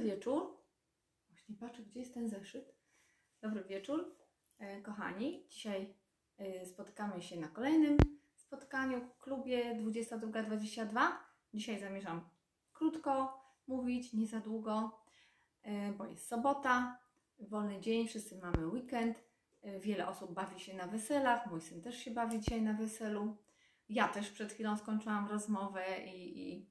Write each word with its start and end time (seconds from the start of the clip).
wieczór. 0.00 0.56
Właśnie 1.28 1.56
patrzę, 1.56 1.82
gdzie 1.82 2.00
jest 2.00 2.14
ten 2.14 2.28
zeszyt. 2.28 2.74
Dobry 3.40 3.64
wieczór, 3.64 4.16
e, 4.58 4.82
kochani. 4.82 5.46
Dzisiaj 5.48 5.94
e, 6.38 6.66
spotykamy 6.66 7.22
się 7.22 7.40
na 7.40 7.48
kolejnym 7.48 7.98
spotkaniu 8.34 9.00
w 9.00 9.18
klubie 9.18 9.74
22.22. 9.74 11.00
Dzisiaj 11.54 11.80
zamierzam 11.80 12.28
krótko 12.72 13.40
mówić, 13.66 14.12
nie 14.12 14.26
za 14.26 14.40
długo, 14.40 15.00
e, 15.62 15.92
bo 15.92 16.06
jest 16.06 16.26
sobota, 16.26 16.98
wolny 17.38 17.80
dzień, 17.80 18.08
wszyscy 18.08 18.38
mamy 18.38 18.66
weekend. 18.66 19.30
Wiele 19.80 20.08
osób 20.08 20.32
bawi 20.32 20.60
się 20.60 20.74
na 20.74 20.86
weselach, 20.86 21.46
mój 21.50 21.60
syn 21.60 21.82
też 21.82 21.96
się 21.96 22.10
bawi 22.10 22.40
dzisiaj 22.40 22.62
na 22.62 22.72
weselu. 22.72 23.36
Ja 23.88 24.08
też 24.08 24.30
przed 24.30 24.52
chwilą 24.52 24.76
skończyłam 24.76 25.28
rozmowę 25.28 25.84
i, 26.06 26.52
i 26.52 26.70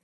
po 0.00 0.03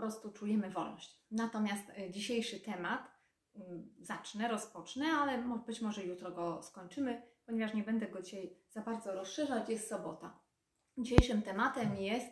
prostu 0.00 0.32
czujemy 0.32 0.70
wolność. 0.70 1.20
Natomiast 1.30 1.90
e, 1.90 2.10
dzisiejszy 2.10 2.60
temat 2.60 3.10
ym, 3.56 3.94
zacznę, 4.00 4.48
rozpocznę, 4.48 5.06
ale 5.06 5.38
być 5.66 5.80
może 5.80 6.04
jutro 6.04 6.30
go 6.30 6.62
skończymy, 6.62 7.22
ponieważ 7.46 7.74
nie 7.74 7.82
będę 7.82 8.06
go 8.06 8.22
dzisiaj 8.22 8.56
za 8.70 8.80
bardzo 8.80 9.14
rozszerzać, 9.14 9.68
jest 9.68 9.88
sobota. 9.88 10.38
Dzisiejszym 10.98 11.42
tematem 11.42 11.96
jest 11.96 12.26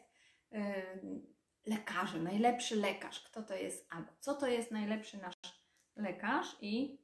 ym, 0.55 1.27
lekarze, 1.67 2.19
najlepszy 2.19 2.77
lekarz. 2.77 3.21
Kto 3.21 3.43
to 3.43 3.55
jest 3.55 3.87
albo 3.91 4.13
co 4.19 4.35
to 4.35 4.47
jest 4.47 4.71
najlepszy 4.71 5.19
nasz 5.19 5.35
lekarz 5.97 6.57
i, 6.61 7.03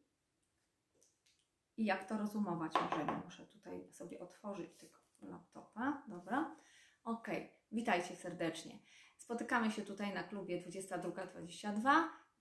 i 1.77 1.85
jak 1.85 2.09
to 2.09 2.19
rozumować 2.19 2.73
możemy. 2.75 3.21
Muszę 3.25 3.47
tutaj 3.47 3.93
sobie 3.93 4.21
otworzyć 4.21 4.77
tego 4.79 4.99
laptopa. 5.23 6.03
Dobra. 6.09 6.57
Ok, 7.05 7.29
witajcie 7.73 8.17
serdecznie. 8.17 8.79
Spotykamy 9.25 9.71
się 9.71 9.83
tutaj 9.83 10.15
na 10.15 10.23
klubie 10.23 10.63
22.22. 10.63 11.91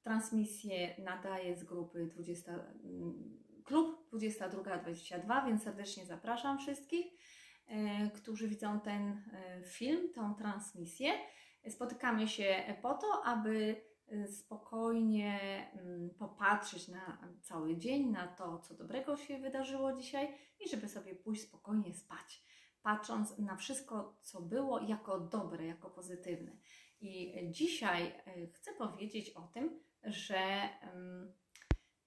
Transmisję 0.02 0.96
nadaje 1.04 1.56
z 1.56 1.64
grupy 1.64 2.08
20, 2.08 2.52
mm, 2.52 3.44
klub 3.64 4.10
22.22, 4.14 5.46
więc 5.46 5.64
serdecznie 5.64 6.06
zapraszam 6.06 6.60
wszystkich, 6.60 7.06
e, 7.68 8.10
którzy 8.10 8.48
widzą 8.48 8.80
ten 8.80 9.02
e, 9.34 9.64
film, 9.64 10.14
tą 10.14 10.36
transmisję. 10.36 11.12
Spotykamy 11.70 12.28
się 12.28 12.64
po 12.82 12.94
to, 12.94 13.26
aby 13.26 13.82
e, 14.08 14.28
spokojnie 14.28 15.40
mm, 15.74 16.10
popatrzeć 16.10 16.88
na 16.88 17.36
cały 17.42 17.78
dzień, 17.78 18.10
na 18.10 18.28
to, 18.28 18.60
co 18.60 18.74
dobrego 18.74 19.18
się 19.18 19.40
wydarzyło 19.40 19.94
dzisiaj 19.94 20.28
i 20.60 20.70
żeby 20.70 20.88
sobie 20.88 21.16
pójść 21.16 21.42
spokojnie 21.44 21.94
spać 21.94 22.44
patrząc 22.84 23.38
na 23.38 23.56
wszystko, 23.56 24.18
co 24.22 24.42
było, 24.42 24.80
jako 24.80 25.20
dobre, 25.20 25.66
jako 25.66 25.90
pozytywne. 25.90 26.52
I 27.02 27.34
dzisiaj 27.52 28.08
e, 28.08 28.48
chcę 28.48 28.74
powiedzieć 28.74 29.30
o 29.30 29.42
tym, 29.42 29.80
że 30.04 30.70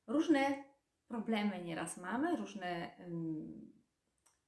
różne 0.06 0.64
problemy 1.08 1.64
nieraz 1.64 1.96
mamy, 1.96 2.36
różne 2.36 2.96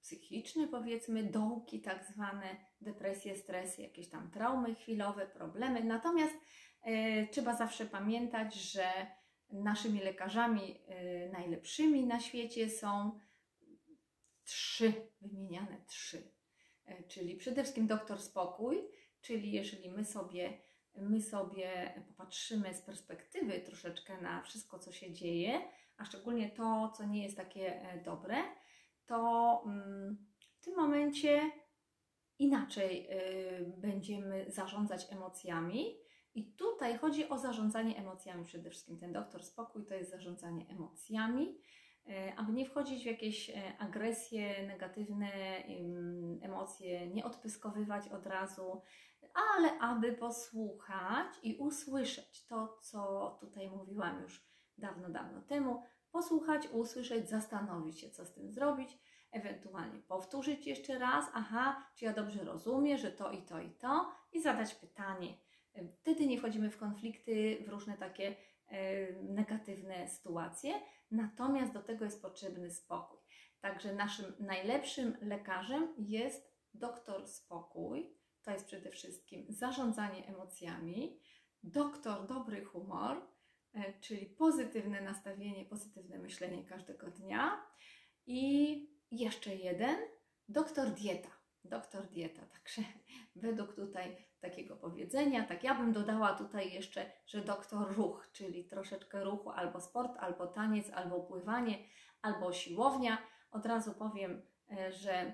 psychiczne, 0.00 0.68
powiedzmy, 0.68 1.22
dołki, 1.22 1.80
tak 1.80 2.04
zwane, 2.04 2.56
depresje, 2.80 3.36
stresy, 3.36 3.82
jakieś 3.82 4.10
tam 4.10 4.30
traumy 4.30 4.74
chwilowe, 4.74 5.26
problemy. 5.26 5.84
Natomiast 5.84 6.34
e, 6.82 7.26
trzeba 7.26 7.56
zawsze 7.56 7.86
pamiętać, 7.86 8.54
że 8.54 8.84
naszymi 9.50 10.00
lekarzami 10.00 10.80
e, 10.88 11.28
najlepszymi 11.28 12.06
na 12.06 12.20
świecie 12.20 12.70
są 12.70 13.18
trzy, 14.48 14.92
wymieniane 15.20 15.84
trzy. 15.86 16.32
E, 16.86 17.02
Czyli 17.02 17.36
przede 17.36 17.62
wszystkim 17.62 17.86
doktor 17.86 18.20
spokój, 18.20 18.88
czyli 19.20 19.52
jeżeli 19.52 19.90
my 19.90 20.04
sobie, 20.04 20.58
my 20.94 21.22
sobie 21.22 21.94
popatrzymy 22.08 22.74
z 22.74 22.82
perspektywy 22.82 23.60
troszeczkę 23.60 24.20
na 24.20 24.42
wszystko, 24.42 24.78
co 24.78 24.92
się 24.92 25.12
dzieje, 25.12 25.60
a 25.96 26.04
szczególnie 26.04 26.50
to, 26.50 26.92
co 26.96 27.04
nie 27.04 27.22
jest 27.24 27.36
takie 27.36 27.82
e, 27.82 28.02
dobre, 28.02 28.36
to 29.06 29.62
mm, 29.66 30.26
w 30.60 30.64
tym 30.64 30.76
momencie 30.76 31.50
inaczej 32.38 33.08
y, 33.10 33.74
będziemy 33.78 34.50
zarządzać 34.50 35.12
emocjami. 35.12 35.96
I 36.34 36.52
tutaj 36.52 36.98
chodzi 36.98 37.28
o 37.28 37.38
zarządzanie 37.38 37.96
emocjami 37.96 38.44
przede 38.44 38.70
wszystkim. 38.70 38.98
Ten 38.98 39.12
doktor 39.12 39.44
spokój 39.44 39.86
to 39.86 39.94
jest 39.94 40.10
zarządzanie 40.10 40.68
emocjami, 40.68 41.48
e, 41.48 41.58
aby 42.36 42.52
nie 42.52 42.66
wchodzić 42.66 43.02
w 43.02 43.06
jakieś 43.06 43.50
e, 43.50 43.78
agresje, 43.78 44.66
negatywne 44.66 45.32
em, 45.64 46.38
emocje, 46.42 47.06
nie 47.06 47.24
odpyskowywać 47.24 48.08
od 48.08 48.26
razu, 48.26 48.82
ale 49.34 49.78
aby 49.78 50.12
posłuchać 50.12 51.26
i 51.42 51.56
usłyszeć 51.56 52.46
to, 52.46 52.78
co 52.82 53.30
tutaj 53.40 53.70
mówiłam 53.70 54.22
już 54.22 54.48
dawno, 54.78 55.08
dawno 55.08 55.42
temu. 55.42 55.82
Posłuchać, 56.10 56.68
usłyszeć, 56.68 57.28
zastanowić 57.28 58.00
się, 58.00 58.10
co 58.10 58.24
z 58.24 58.32
tym 58.32 58.50
zrobić, 58.50 58.98
ewentualnie 59.32 59.98
powtórzyć 59.98 60.66
jeszcze 60.66 60.98
raz, 60.98 61.24
aha, 61.34 61.86
czy 61.94 62.04
ja 62.04 62.12
dobrze 62.12 62.44
rozumiem, 62.44 62.98
że 62.98 63.12
to 63.12 63.30
i 63.30 63.42
to 63.42 63.60
i 63.60 63.70
to, 63.70 64.12
i 64.32 64.40
zadać 64.40 64.74
pytanie. 64.74 65.34
Wtedy 66.00 66.26
nie 66.26 66.38
wchodzimy 66.38 66.70
w 66.70 66.78
konflikty, 66.78 67.64
w 67.66 67.68
różne 67.68 67.96
takie 67.96 68.28
e, 68.28 68.34
negatywne 69.22 70.08
sytuacje, 70.08 70.72
natomiast 71.10 71.72
do 71.72 71.82
tego 71.82 72.04
jest 72.04 72.22
potrzebny 72.22 72.70
spokój. 72.70 73.18
Także 73.60 73.94
naszym 73.94 74.32
najlepszym 74.40 75.16
lekarzem 75.20 75.94
jest 75.98 76.52
doktor 76.74 77.26
spokój, 77.26 78.18
to 78.42 78.50
jest 78.50 78.66
przede 78.66 78.90
wszystkim 78.90 79.46
zarządzanie 79.48 80.26
emocjami, 80.26 81.20
doktor 81.62 82.26
dobry 82.26 82.64
humor, 82.64 83.28
e, 83.74 84.00
czyli 84.00 84.26
pozytywne 84.26 85.00
nastawienie, 85.00 85.64
pozytywne 85.64 86.18
myślenie 86.18 86.64
każdego 86.64 87.10
dnia 87.10 87.66
i 88.26 88.98
jeszcze 89.10 89.56
jeden, 89.56 89.96
doktor 90.48 90.90
dieta. 90.90 91.38
Doktor 91.64 92.08
dieta, 92.08 92.46
także 92.46 92.82
według 93.36 93.74
tutaj 93.74 94.27
takiego 94.40 94.76
powiedzenia, 94.76 95.44
tak 95.44 95.64
ja 95.64 95.74
bym 95.74 95.92
dodała 95.92 96.34
tutaj 96.34 96.72
jeszcze, 96.72 97.12
że 97.26 97.40
doktor 97.40 97.96
ruch, 97.96 98.28
czyli 98.32 98.64
troszeczkę 98.64 99.24
ruchu, 99.24 99.50
albo 99.50 99.80
sport, 99.80 100.12
albo 100.18 100.46
taniec, 100.46 100.90
albo 100.90 101.20
pływanie, 101.20 101.78
albo 102.22 102.52
siłownia. 102.52 103.18
Od 103.50 103.66
razu 103.66 103.94
powiem, 103.94 104.42
e, 104.70 104.92
że 104.92 105.32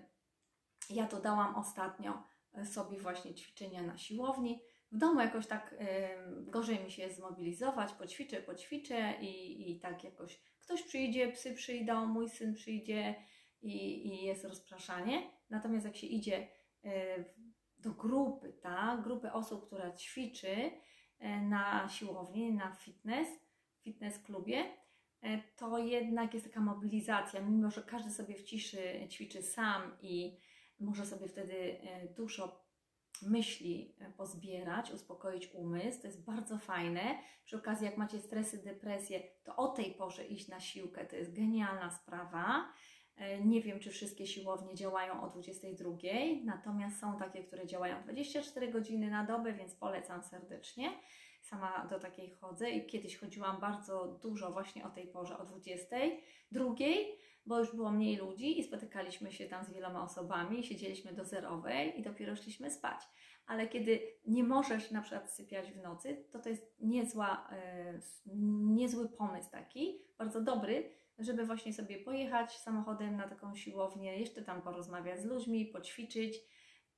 ja 0.91 1.07
dodałam 1.07 1.57
ostatnio 1.57 2.23
e, 2.55 2.67
sobie 2.67 2.99
właśnie 2.99 3.35
ćwiczenia 3.35 3.83
na 3.83 3.99
siłowni. 3.99 4.63
W 4.93 4.99
domu 4.99 5.21
jakoś 5.21 5.47
tak 5.47 5.75
em, 5.79 6.51
gorzej 6.51 6.85
mi 6.85 6.91
się 6.91 7.11
zmobilizować, 7.11 7.93
poćwiczę, 7.93 8.43
poćwiczę 8.43 9.15
i, 9.21 9.71
i 9.71 9.81
tak 9.81 10.05
jakoś 10.05 10.41
ktoś 10.61 10.83
przyjdzie, 10.83 11.33
psy 11.33 11.55
przyjdą, 11.55 12.07
mój 12.07 12.29
syn 12.29 12.55
przyjdzie 12.55 13.15
i, 13.63 14.09
i 14.09 14.25
jest 14.25 14.45
rozpraszanie. 14.45 15.31
Natomiast 15.51 15.87
jak 15.87 15.97
się 15.97 16.07
idzie 16.07 16.49
w- 16.85 17.44
do 17.85 17.91
grupy, 17.91 18.53
tak, 18.53 19.03
grupy 19.03 19.33
osób, 19.33 19.67
która 19.67 19.93
ćwiczy 19.93 20.71
e, 21.19 21.41
na 21.41 21.89
siłowni, 21.89 22.53
na 22.53 22.73
fitness, 22.73 23.29
fitness 23.81 24.19
klubie, 24.19 24.65
e, 25.23 25.43
to 25.57 25.79
jednak 25.79 26.35
jest 26.35 26.47
taka 26.47 26.61
mobilizacja, 26.61 27.41
mimo 27.41 27.71
że 27.71 27.83
każdy 27.83 28.11
sobie 28.11 28.35
w 28.35 28.45
ciszy 28.45 29.09
ćwiczy 29.11 29.43
sam 29.43 29.97
i 30.03 30.39
może 30.81 31.07
sobie 31.07 31.29
wtedy 31.29 31.81
e, 31.83 32.09
dużo 32.15 32.65
myśli 33.23 33.97
pozbierać, 34.17 34.91
uspokoić 34.91 35.51
umysł. 35.55 36.01
To 36.01 36.07
jest 36.07 36.25
bardzo 36.25 36.59
fajne. 36.59 37.19
Przy 37.45 37.57
okazji, 37.57 37.87
jak 37.87 37.97
macie 37.97 38.19
stresy, 38.19 38.65
depresję, 38.65 39.21
to 39.45 39.57
o 39.57 39.69
tej 39.69 39.95
porze 39.95 40.25
iść 40.25 40.49
na 40.49 40.61
siłkę 40.61 41.07
to 41.07 41.17
jest 41.17 41.37
genialna 41.37 41.91
sprawa. 41.91 42.73
E, 43.17 43.41
Nie 43.41 43.63
wiem, 43.63 43.81
czy 43.81 43.91
wszystkie 43.91 44.27
siłownie 44.27 44.75
działają 44.75 45.23
o 45.23 45.29
22, 45.29 45.91
natomiast 46.45 47.01
są 47.01 47.19
takie, 47.19 47.45
które 47.45 47.67
działają 47.67 48.03
24 48.03 48.73
godziny 48.73 49.11
na 49.11 49.25
dobę, 49.25 49.53
więc 49.53 49.75
polecam 49.75 50.23
serdecznie. 50.23 50.91
Sama 51.43 51.87
do 51.91 51.99
takiej 51.99 52.31
chodzę 52.31 52.71
i 52.71 52.87
kiedyś 52.87 53.17
chodziłam 53.17 53.61
bardzo 53.61 54.19
dużo 54.23 54.53
właśnie 54.53 54.87
o 54.87 54.91
tej 54.91 55.07
porze, 55.07 55.39
o 55.39 55.45
22, 55.45 56.75
bo 57.47 57.59
już 57.59 57.75
było 57.75 57.91
mniej 57.91 58.17
ludzi 58.17 58.61
i 58.61 58.65
spotykaliśmy 58.65 59.33
się 59.33 59.47
tam 59.47 59.65
z 59.65 59.71
wieloma 59.71 60.03
osobami, 60.03 60.65
siedzieliśmy 60.65 61.13
do 61.13 61.25
zerowej 61.25 62.01
i 62.01 62.03
dopiero 62.03 62.37
szliśmy 62.37 62.71
spać. 62.71 63.01
Ale 63.47 63.69
kiedy 63.69 64.01
nie 64.27 64.45
możesz 64.45 64.91
na 64.91 65.03
przykład 65.03 65.31
sypiać 65.31 65.73
w 65.73 65.83
nocy, 65.83 66.25
to 66.33 66.39
to 66.39 66.49
jest 66.49 66.77
niezła, 66.81 67.49
e, 67.53 68.01
niezły 68.65 69.09
pomysł 69.09 69.51
taki, 69.51 69.99
bardzo 70.19 70.41
dobry, 70.41 70.91
żeby 71.19 71.47
właśnie 71.47 71.73
sobie 71.73 71.99
pojechać 71.99 72.59
samochodem 72.59 73.17
na 73.17 73.29
taką 73.29 73.55
siłownię, 73.55 74.19
jeszcze 74.19 74.43
tam 74.43 74.63
porozmawiać 74.63 75.21
z 75.21 75.25
ludźmi, 75.25 75.67
poćwiczyć 75.67 76.41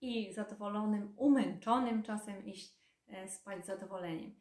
i 0.01 0.33
zadowolonym, 0.33 1.15
umęczonym 1.17 2.03
czasem 2.03 2.45
iść 2.45 2.77
e, 3.09 3.29
spać 3.29 3.65
z 3.65 3.67
zadowoleniem. 3.67 4.35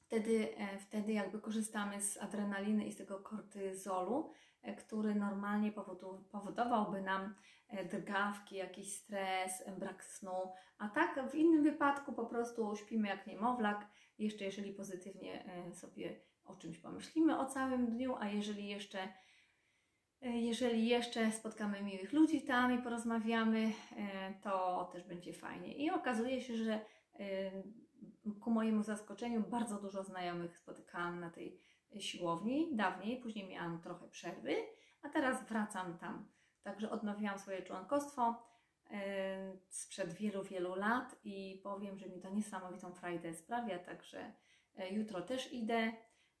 Wtedy, 0.00 0.56
e, 0.56 0.78
wtedy 0.78 1.12
jakby 1.12 1.40
korzystamy 1.40 2.00
z 2.00 2.16
adrenaliny 2.16 2.86
i 2.86 2.92
z 2.92 2.96
tego 2.96 3.18
kortyzolu, 3.18 4.32
e, 4.62 4.74
który 4.74 5.14
normalnie 5.14 5.72
powodowałby 6.30 7.02
nam 7.02 7.34
drgawki, 7.90 8.56
jakiś 8.56 8.96
stres, 8.96 9.64
brak 9.78 10.04
snu, 10.04 10.52
a 10.78 10.88
tak 10.88 11.30
w 11.30 11.34
innym 11.34 11.62
wypadku 11.62 12.12
po 12.12 12.26
prostu 12.26 12.76
śpimy 12.76 13.08
jak 13.08 13.26
niemowlak, 13.26 13.86
jeszcze 14.18 14.44
jeżeli 14.44 14.72
pozytywnie 14.72 15.44
sobie 15.72 16.20
o 16.46 16.56
czymś 16.56 16.78
pomyślimy 16.78 17.38
o 17.38 17.46
całym 17.46 17.86
dniu, 17.86 18.14
a 18.18 18.28
jeżeli 18.28 18.68
jeszcze 18.68 19.08
e, 20.22 20.30
jeżeli 20.30 20.88
jeszcze 20.88 21.32
spotkamy 21.32 21.82
miłych 21.82 22.12
ludzi 22.12 22.42
tam 22.42 22.78
i 22.78 22.82
porozmawiamy, 22.82 23.72
e, 23.96 24.34
to 24.42 24.84
też 24.92 25.04
będzie 25.04 25.32
fajnie. 25.32 25.74
I 25.74 25.90
okazuje 25.90 26.40
się, 26.40 26.56
że 26.56 26.80
e, 27.20 27.50
ku 28.40 28.50
mojemu 28.50 28.82
zaskoczeniu 28.82 29.40
bardzo 29.40 29.80
dużo 29.80 30.04
znajomych 30.04 30.58
spotykałam 30.58 31.20
na 31.20 31.30
tej 31.30 31.60
siłowni 31.98 32.76
dawniej, 32.76 33.20
później 33.20 33.48
miałam 33.48 33.80
trochę 33.80 34.08
przerwy, 34.08 34.56
a 35.02 35.08
teraz 35.08 35.48
wracam 35.48 35.98
tam. 35.98 36.28
Także 36.62 36.90
odnowiłam 36.90 37.38
swoje 37.38 37.62
członkostwo 37.62 38.46
sprzed 39.68 40.12
wielu, 40.12 40.44
wielu 40.44 40.74
lat 40.74 41.16
i 41.24 41.60
powiem, 41.64 41.98
że 41.98 42.08
mi 42.08 42.20
to 42.20 42.30
niesamowitą 42.30 42.92
frajdę 42.92 43.34
sprawia, 43.34 43.78
także 43.78 44.32
jutro 44.90 45.22
też 45.22 45.52
idę 45.52 45.92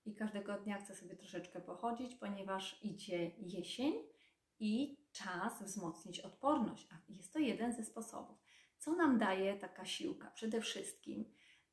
i 0.06 0.14
każdego 0.14 0.58
dnia 0.58 0.78
chcę 0.78 0.94
sobie 0.94 1.16
troszeczkę 1.16 1.60
pochodzić, 1.60 2.14
ponieważ 2.14 2.84
idzie 2.84 3.30
jesień 3.38 3.94
i 4.58 4.98
czas 5.12 5.62
wzmocnić 5.62 6.20
odporność, 6.20 6.88
a 6.92 7.12
jest 7.12 7.32
to 7.32 7.38
jeden 7.38 7.72
ze 7.72 7.84
sposobów. 7.84 8.38
Co 8.78 8.92
nam 8.92 9.18
daje 9.18 9.56
taka 9.56 9.84
siłka? 9.84 10.30
Przede 10.30 10.60
wszystkim 10.60 11.24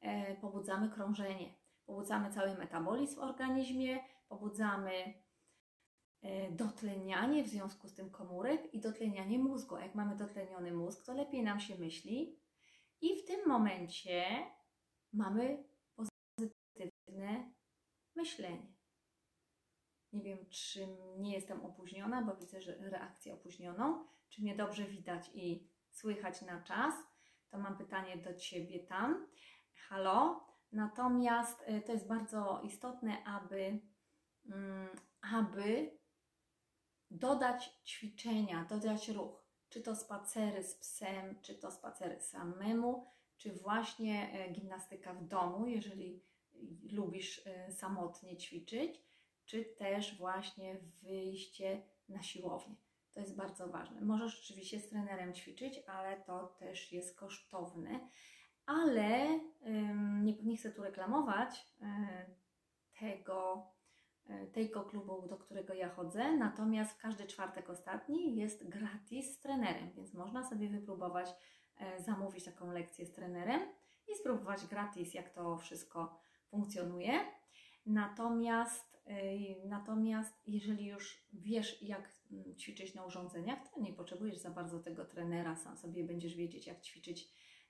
e, 0.01 0.35
pobudzamy 0.35 0.89
krążenie, 0.89 1.53
pobudzamy 1.85 2.31
cały 2.31 2.57
metabolizm 2.57 3.15
w 3.15 3.19
organizmie, 3.19 3.99
pobudzamy 4.29 5.13
e, 6.21 6.51
dotlenianie 6.51 7.43
w 7.43 7.47
związku 7.47 7.87
z 7.87 7.93
tym 7.93 8.09
komórek 8.09 8.73
i 8.73 8.79
dotlenianie 8.79 9.39
mózgu. 9.39 9.77
Jak 9.77 9.95
mamy 9.95 10.15
dotleniony 10.15 10.71
mózg, 10.71 11.05
to 11.05 11.13
lepiej 11.13 11.43
nam 11.43 11.59
się 11.59 11.75
myśli 11.75 12.39
i 13.01 13.21
w 13.21 13.25
tym 13.25 13.47
momencie 13.47 14.25
mamy 15.13 15.63
pozytywne 15.95 17.52
myślenie. 18.15 18.73
Nie 20.13 20.23
wiem, 20.23 20.45
czy 20.49 20.87
nie 21.17 21.33
jestem 21.33 21.65
opóźniona, 21.65 22.21
bo 22.21 22.35
widzę, 22.35 22.61
że 22.61 22.75
reakcję 22.89 23.33
opóźnioną. 23.33 24.05
Czy 24.29 24.41
mnie 24.41 24.55
dobrze 24.55 24.85
widać 24.85 25.31
i 25.33 25.69
słychać 25.89 26.41
na 26.41 26.61
czas? 26.61 26.93
To 27.49 27.57
mam 27.57 27.77
pytanie 27.77 28.17
do 28.17 28.33
Ciebie 28.33 28.79
tam. 28.79 29.27
Halo? 29.75 30.47
Natomiast 30.71 31.61
y, 31.61 31.81
to 31.81 31.91
jest 31.91 32.07
bardzo 32.07 32.61
istotne, 32.63 33.23
aby, 33.23 33.79
mm, 34.45 34.89
aby 35.33 35.97
dodać 37.11 37.69
ćwiczenia, 37.85 38.65
dodać 38.69 39.09
ruch. 39.09 39.43
Czy 39.69 39.81
to 39.81 39.95
spacery 39.95 40.63
z 40.63 40.75
psem, 40.75 41.41
czy 41.41 41.55
to 41.55 41.71
spacery 41.71 42.19
samemu, 42.19 43.07
czy 43.37 43.53
właśnie 43.53 44.31
e, 44.33 44.51
gimnastyka 44.51 45.13
w 45.13 45.27
domu, 45.27 45.67
jeżeli 45.67 46.23
lubisz 46.91 47.47
e, 47.47 47.71
samotnie 47.71 48.37
ćwiczyć, 48.37 49.01
czy 49.45 49.65
też 49.65 50.17
właśnie 50.17 50.79
wyjście 51.01 51.81
na 52.09 52.21
siłownię. 52.21 52.75
To 53.13 53.19
jest 53.19 53.35
bardzo 53.35 53.67
ważne. 53.67 54.01
Możesz 54.01 54.39
oczywiście 54.39 54.79
z 54.79 54.89
trenerem 54.89 55.33
ćwiczyć, 55.33 55.79
ale 55.87 56.21
to 56.21 56.47
też 56.47 56.91
jest 56.91 57.19
kosztowne. 57.19 58.09
Ale 58.65 59.39
nie, 60.23 60.43
nie 60.43 60.57
chcę 60.57 60.71
tu 60.71 60.83
reklamować 60.83 61.75
y, 61.81 61.85
tego, 62.99 63.67
y, 64.29 64.51
tego 64.53 64.83
klubu, 64.83 65.27
do 65.27 65.37
którego 65.37 65.73
ja 65.73 65.89
chodzę, 65.89 66.37
natomiast 66.37 66.91
w 66.91 67.01
każdy 67.01 67.27
czwartek 67.27 67.69
ostatni 67.69 68.35
jest 68.35 68.69
gratis 68.69 69.33
z 69.33 69.39
trenerem, 69.39 69.91
więc 69.95 70.13
można 70.13 70.43
sobie 70.43 70.69
wypróbować, 70.69 71.29
y, 71.29 72.03
zamówić 72.03 72.45
taką 72.45 72.71
lekcję 72.71 73.05
z 73.05 73.13
trenerem 73.13 73.61
i 74.07 74.15
spróbować 74.15 74.67
gratis, 74.67 75.13
jak 75.13 75.29
to 75.29 75.57
wszystko 75.57 76.19
funkcjonuje. 76.53 77.13
Natomiast, 77.85 79.01
y, 79.07 79.67
natomiast 79.67 80.41
jeżeli 80.47 80.85
już 80.85 81.27
wiesz, 81.33 81.81
jak 81.81 82.15
mm, 82.31 82.55
ćwiczyć 82.55 82.95
na 82.95 83.05
urządzeniach, 83.05 83.59
to 83.73 83.81
nie 83.81 83.93
potrzebujesz 83.93 84.37
za 84.37 84.49
bardzo 84.49 84.79
tego 84.79 85.05
trenera, 85.05 85.55
sam 85.55 85.77
sobie 85.77 86.03
będziesz 86.03 86.35
wiedzieć, 86.35 86.67
jak 86.67 86.81
ćwiczyć 86.81 87.29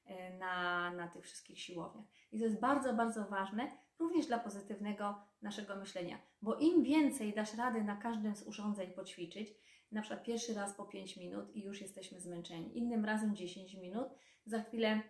y, 0.10 0.38
na, 0.40 0.92
na 0.92 1.08
tych 1.08 1.24
wszystkich 1.24 1.60
siłowniach. 1.60 2.06
I 2.32 2.40
to 2.40 2.46
jest 2.46 2.60
bardzo, 2.60 2.94
bardzo 2.94 3.26
ważne, 3.26 3.72
również 4.00 4.28
dla 4.28 4.40
pozytywnego 4.40 5.16
naszego 5.42 5.76
myślenia, 5.76 6.18
bo 6.42 6.56
im 6.60 6.84
więcej 6.84 7.34
dasz 7.34 7.54
rady 7.54 7.84
na 7.84 7.98
każdym 7.98 8.36
z 8.36 8.48
urządzeń 8.48 8.92
poćwiczyć, 8.92 9.50
na 9.92 10.02
przykład 10.02 10.24
pierwszy 10.24 10.54
raz 10.54 10.74
po 10.74 10.86
5 10.86 11.18
minut 11.18 11.56
i 11.56 11.64
już 11.64 11.82
jesteśmy 11.82 12.20
zmęczeni, 12.20 12.78
innym 12.78 13.06
razem 13.06 13.36
10 13.36 13.74
minut, 13.74 14.08
za 14.46 14.64
chwilę 14.64 15.02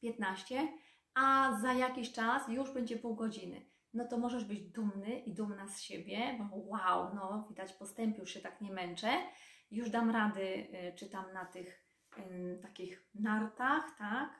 15, 0.00 0.68
a 1.14 1.58
za 1.62 1.72
jakiś 1.72 2.12
czas 2.12 2.48
już 2.48 2.70
będzie 2.70 2.96
pół 2.96 3.14
godziny. 3.14 3.66
No 3.94 4.04
to 4.08 4.18
możesz 4.18 4.44
być 4.44 4.60
dumny 4.60 5.18
i 5.18 5.34
dumna 5.34 5.68
z 5.68 5.80
siebie, 5.80 6.38
bo 6.38 6.56
wow, 6.56 7.14
no 7.14 7.46
widać 7.48 7.72
postęp, 7.72 8.18
już 8.18 8.30
się 8.30 8.40
tak 8.40 8.60
nie 8.60 8.72
męczę, 8.72 9.08
już 9.70 9.90
dam 9.90 10.10
rady, 10.10 10.42
y, 10.42 10.92
czy 10.96 11.10
tam 11.10 11.32
na 11.32 11.44
tych 11.44 11.82
takich 12.62 13.10
nartach, 13.14 13.84
tak, 13.98 14.30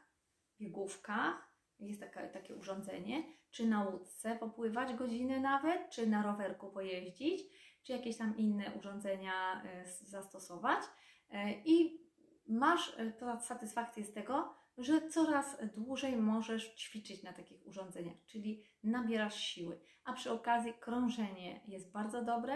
biegówkach, 0.60 1.52
jest 1.78 2.00
taka, 2.00 2.28
takie 2.28 2.54
urządzenie, 2.54 3.22
czy 3.50 3.66
na 3.66 3.84
łódce 3.84 4.36
popływać 4.36 4.94
godzinę 4.94 5.40
nawet, 5.40 5.90
czy 5.90 6.06
na 6.06 6.22
rowerku 6.22 6.70
pojeździć, 6.70 7.42
czy 7.82 7.92
jakieś 7.92 8.16
tam 8.16 8.36
inne 8.36 8.72
urządzenia 8.78 9.62
y, 9.64 10.08
zastosować. 10.08 10.80
Y, 10.84 11.36
i 11.64 12.02
masz 12.48 12.96
satysfakcję 13.40 14.04
z 14.04 14.12
tego, 14.12 14.61
że 14.78 15.08
coraz 15.08 15.56
dłużej 15.74 16.16
możesz 16.16 16.74
ćwiczyć 16.74 17.22
na 17.22 17.32
takich 17.32 17.66
urządzeniach, 17.66 18.24
czyli 18.26 18.64
nabierasz 18.82 19.40
siły. 19.40 19.80
A 20.04 20.12
przy 20.12 20.30
okazji 20.30 20.74
krążenie 20.80 21.60
jest 21.66 21.92
bardzo 21.92 22.24
dobre 22.24 22.54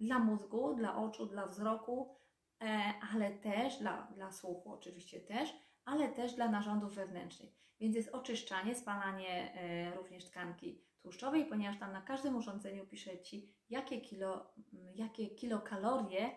dla 0.00 0.18
mózgu, 0.18 0.74
dla 0.74 0.96
oczu, 0.96 1.26
dla 1.26 1.46
wzroku, 1.46 2.16
e, 2.62 2.92
ale 3.12 3.30
też 3.30 3.78
dla, 3.78 4.02
dla 4.02 4.32
słuchu 4.32 4.72
oczywiście 4.72 5.20
też, 5.20 5.54
ale 5.84 6.08
też 6.08 6.34
dla 6.34 6.48
narządów 6.48 6.94
wewnętrznych. 6.94 7.50
Więc 7.80 7.96
jest 7.96 8.14
oczyszczanie, 8.14 8.74
spalanie 8.74 9.54
e, 9.54 9.94
również 9.94 10.24
tkanki 10.24 10.82
tłuszczowej, 11.02 11.46
ponieważ 11.46 11.78
tam 11.78 11.92
na 11.92 12.02
każdym 12.02 12.36
urządzeniu 12.36 12.86
pisze 12.86 13.22
Ci, 13.22 13.54
jakie, 13.70 14.00
kilo, 14.00 14.54
jakie 14.94 15.26
kilokalorie 15.30 16.30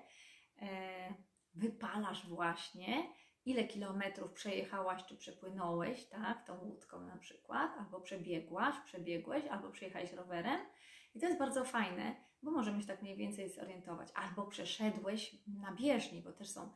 e, 0.61 1.13
wypalasz 1.53 2.27
właśnie 2.27 3.03
ile 3.45 3.63
kilometrów 3.63 4.33
przejechałaś 4.33 5.05
czy 5.05 5.17
przepłynąłeś, 5.17 6.05
tak, 6.05 6.45
tą 6.47 6.59
łódką 6.59 7.01
na 7.01 7.17
przykład, 7.17 7.71
albo 7.79 8.01
przebiegłaś, 8.01 8.75
przebiegłeś, 8.85 9.45
albo 9.45 9.69
przejechałeś 9.69 10.13
rowerem. 10.13 10.59
I 11.15 11.19
to 11.19 11.25
jest 11.25 11.39
bardzo 11.39 11.63
fajne, 11.63 12.15
bo 12.43 12.51
możemy 12.51 12.81
się 12.81 12.87
tak 12.87 13.01
mniej 13.01 13.15
więcej 13.15 13.49
zorientować. 13.49 14.09
Albo 14.15 14.45
przeszedłeś 14.45 15.35
na 15.47 15.71
bieżni, 15.71 16.21
bo 16.21 16.31
też 16.31 16.49
są 16.49 16.69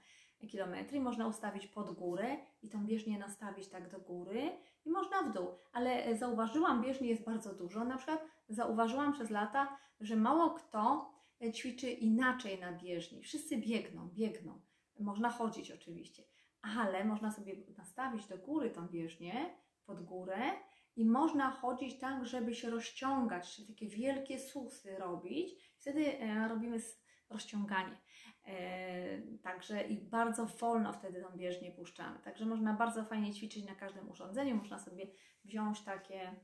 kilometry 0.48 0.98
i 0.98 1.02
można 1.02 1.28
ustawić 1.28 1.68
pod 1.68 1.92
górę 1.92 2.38
i 2.64 2.70
tą 2.70 2.86
bieżnię 2.86 3.20
nastawić 3.20 3.68
tak 3.68 3.90
do 3.92 4.00
góry 4.00 4.52
i 4.86 4.90
można 4.90 5.22
w 5.24 5.34
dół. 5.34 5.48
Ale 5.74 6.18
zauważyłam, 6.18 6.82
bieżni 6.82 7.08
jest 7.08 7.24
bardzo 7.24 7.54
dużo. 7.54 7.86
Na 7.86 7.98
przykład 7.98 8.26
zauważyłam 8.50 9.14
przez 9.14 9.30
lata, 9.30 9.78
że 10.00 10.16
mało 10.16 10.50
kto 10.50 11.12
ćwiczy 11.54 11.90
inaczej 11.90 12.60
na 12.60 12.72
bieżni. 12.72 13.22
Wszyscy 13.22 13.58
biegną, 13.58 14.10
biegną. 14.14 14.62
Można 15.00 15.30
chodzić 15.30 15.72
oczywiście 15.72 16.24
ale 16.62 17.06
można 17.06 17.32
sobie 17.32 17.56
nastawić 17.78 18.28
do 18.28 18.38
góry 18.38 18.70
tą 18.70 18.88
bieżnię, 18.88 19.56
pod 19.86 20.04
górę 20.04 20.40
i 20.96 21.06
można 21.06 21.52
chodzić 21.52 22.00
tak, 22.00 22.26
żeby 22.26 22.56
się 22.56 22.70
rozciągać, 22.70 23.56
czyli 23.56 23.68
takie 23.68 23.88
wielkie 23.88 24.40
susy 24.40 24.98
robić. 24.98 25.74
Wtedy 25.78 26.20
e, 26.20 26.48
robimy 26.48 26.78
rozciąganie. 27.30 27.98
E, 28.46 29.22
także 29.44 29.84
i 29.84 29.98
bardzo 29.98 30.46
wolno 30.46 30.94
wtedy 30.94 31.22
tą 31.22 31.38
bieżnię 31.38 31.72
puszczamy. 31.72 32.20
Także 32.20 32.46
można 32.46 32.74
bardzo 32.74 33.06
fajnie 33.06 33.34
ćwiczyć 33.34 33.66
na 33.66 33.76
każdym 33.76 34.10
urządzeniu. 34.10 34.56
Można 34.56 34.80
sobie 34.80 35.08
wziąć 35.46 35.82
takie 35.82 36.36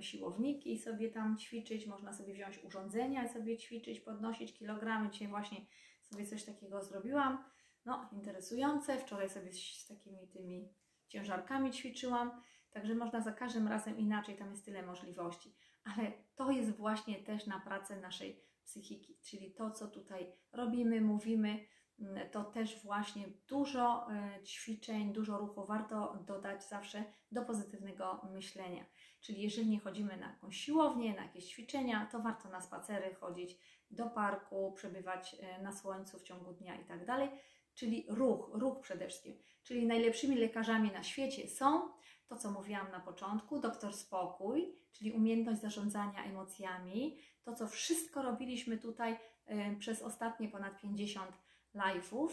siłowniki 0.00 0.72
i 0.72 0.78
sobie 0.78 1.10
tam 1.10 1.38
ćwiczyć. 1.38 1.86
Można 1.86 2.12
sobie 2.12 2.34
wziąć 2.34 2.64
urządzenia 2.64 3.24
i 3.24 3.28
sobie 3.28 3.58
ćwiczyć, 3.58 4.00
podnosić 4.00 4.58
kilogramy. 4.58 5.10
Dzisiaj 5.10 5.28
właśnie 5.28 5.56
sobie 6.02 6.26
coś 6.26 6.44
takiego 6.44 6.82
zrobiłam 6.82 7.44
no, 7.84 8.08
interesujące. 8.12 8.98
Wczoraj 8.98 9.28
sobie 9.28 9.52
z 9.52 9.86
takimi 9.86 10.28
tymi 10.28 10.74
ciężarkami 11.08 11.70
ćwiczyłam, 11.70 12.42
także 12.70 12.94
można 12.94 13.20
za 13.20 13.32
każdym 13.32 13.68
razem 13.68 13.98
inaczej, 13.98 14.36
tam 14.36 14.50
jest 14.50 14.64
tyle 14.64 14.82
możliwości. 14.82 15.56
Ale 15.84 16.12
to 16.34 16.50
jest 16.50 16.70
właśnie 16.70 17.22
też 17.24 17.46
na 17.46 17.60
pracę 17.60 18.00
naszej 18.00 18.44
psychiki, 18.64 19.18
czyli 19.22 19.54
to, 19.54 19.70
co 19.70 19.88
tutaj 19.88 20.32
robimy, 20.52 21.00
mówimy, 21.00 21.66
mm, 22.00 22.30
to 22.30 22.44
też 22.44 22.82
właśnie 22.82 23.28
dużo 23.48 24.12
e, 24.12 24.44
ćwiczeń, 24.44 25.12
dużo 25.12 25.38
ruchu 25.38 25.66
warto 25.66 26.18
dodać 26.26 26.68
zawsze 26.68 27.04
do 27.32 27.42
pozytywnego 27.42 28.20
myślenia. 28.32 28.84
Czyli 29.20 29.42
jeżeli 29.42 29.68
nie 29.68 29.80
chodzimy 29.80 30.16
na 30.16 30.26
jakąś 30.26 30.56
siłownię, 30.56 31.14
na 31.14 31.22
jakieś 31.22 31.44
ćwiczenia, 31.44 32.08
to 32.12 32.20
warto 32.20 32.48
na 32.48 32.60
spacery 32.60 33.14
chodzić 33.14 33.58
do 33.90 34.06
parku, 34.06 34.72
przebywać 34.72 35.36
e, 35.40 35.62
na 35.62 35.72
słońcu 35.72 36.18
w 36.18 36.22
ciągu 36.22 36.52
dnia 36.52 36.80
i 36.80 36.84
tak 36.84 37.06
dalej. 37.06 37.30
Czyli 37.74 38.06
ruch, 38.08 38.50
ruch 38.52 38.80
przede 38.80 39.08
wszystkim. 39.08 39.38
Czyli 39.62 39.86
najlepszymi 39.86 40.36
lekarzami 40.36 40.92
na 40.92 41.02
świecie 41.02 41.48
są 41.48 41.88
to, 42.30 42.36
co 42.36 42.50
mówiłam 42.50 42.90
na 42.90 43.00
początku, 43.00 43.60
doktor 43.60 43.94
spokój, 43.94 44.74
czyli 44.92 45.12
umiejętność 45.12 45.60
zarządzania 45.60 46.24
emocjami, 46.24 47.18
to, 47.42 47.54
co 47.54 47.68
wszystko 47.68 48.22
robiliśmy 48.22 48.78
tutaj 48.78 49.12
y, 49.12 49.76
przez 49.78 50.02
ostatnie 50.02 50.48
ponad 50.48 50.80
50 50.80 51.32
live'ów, 51.74 52.28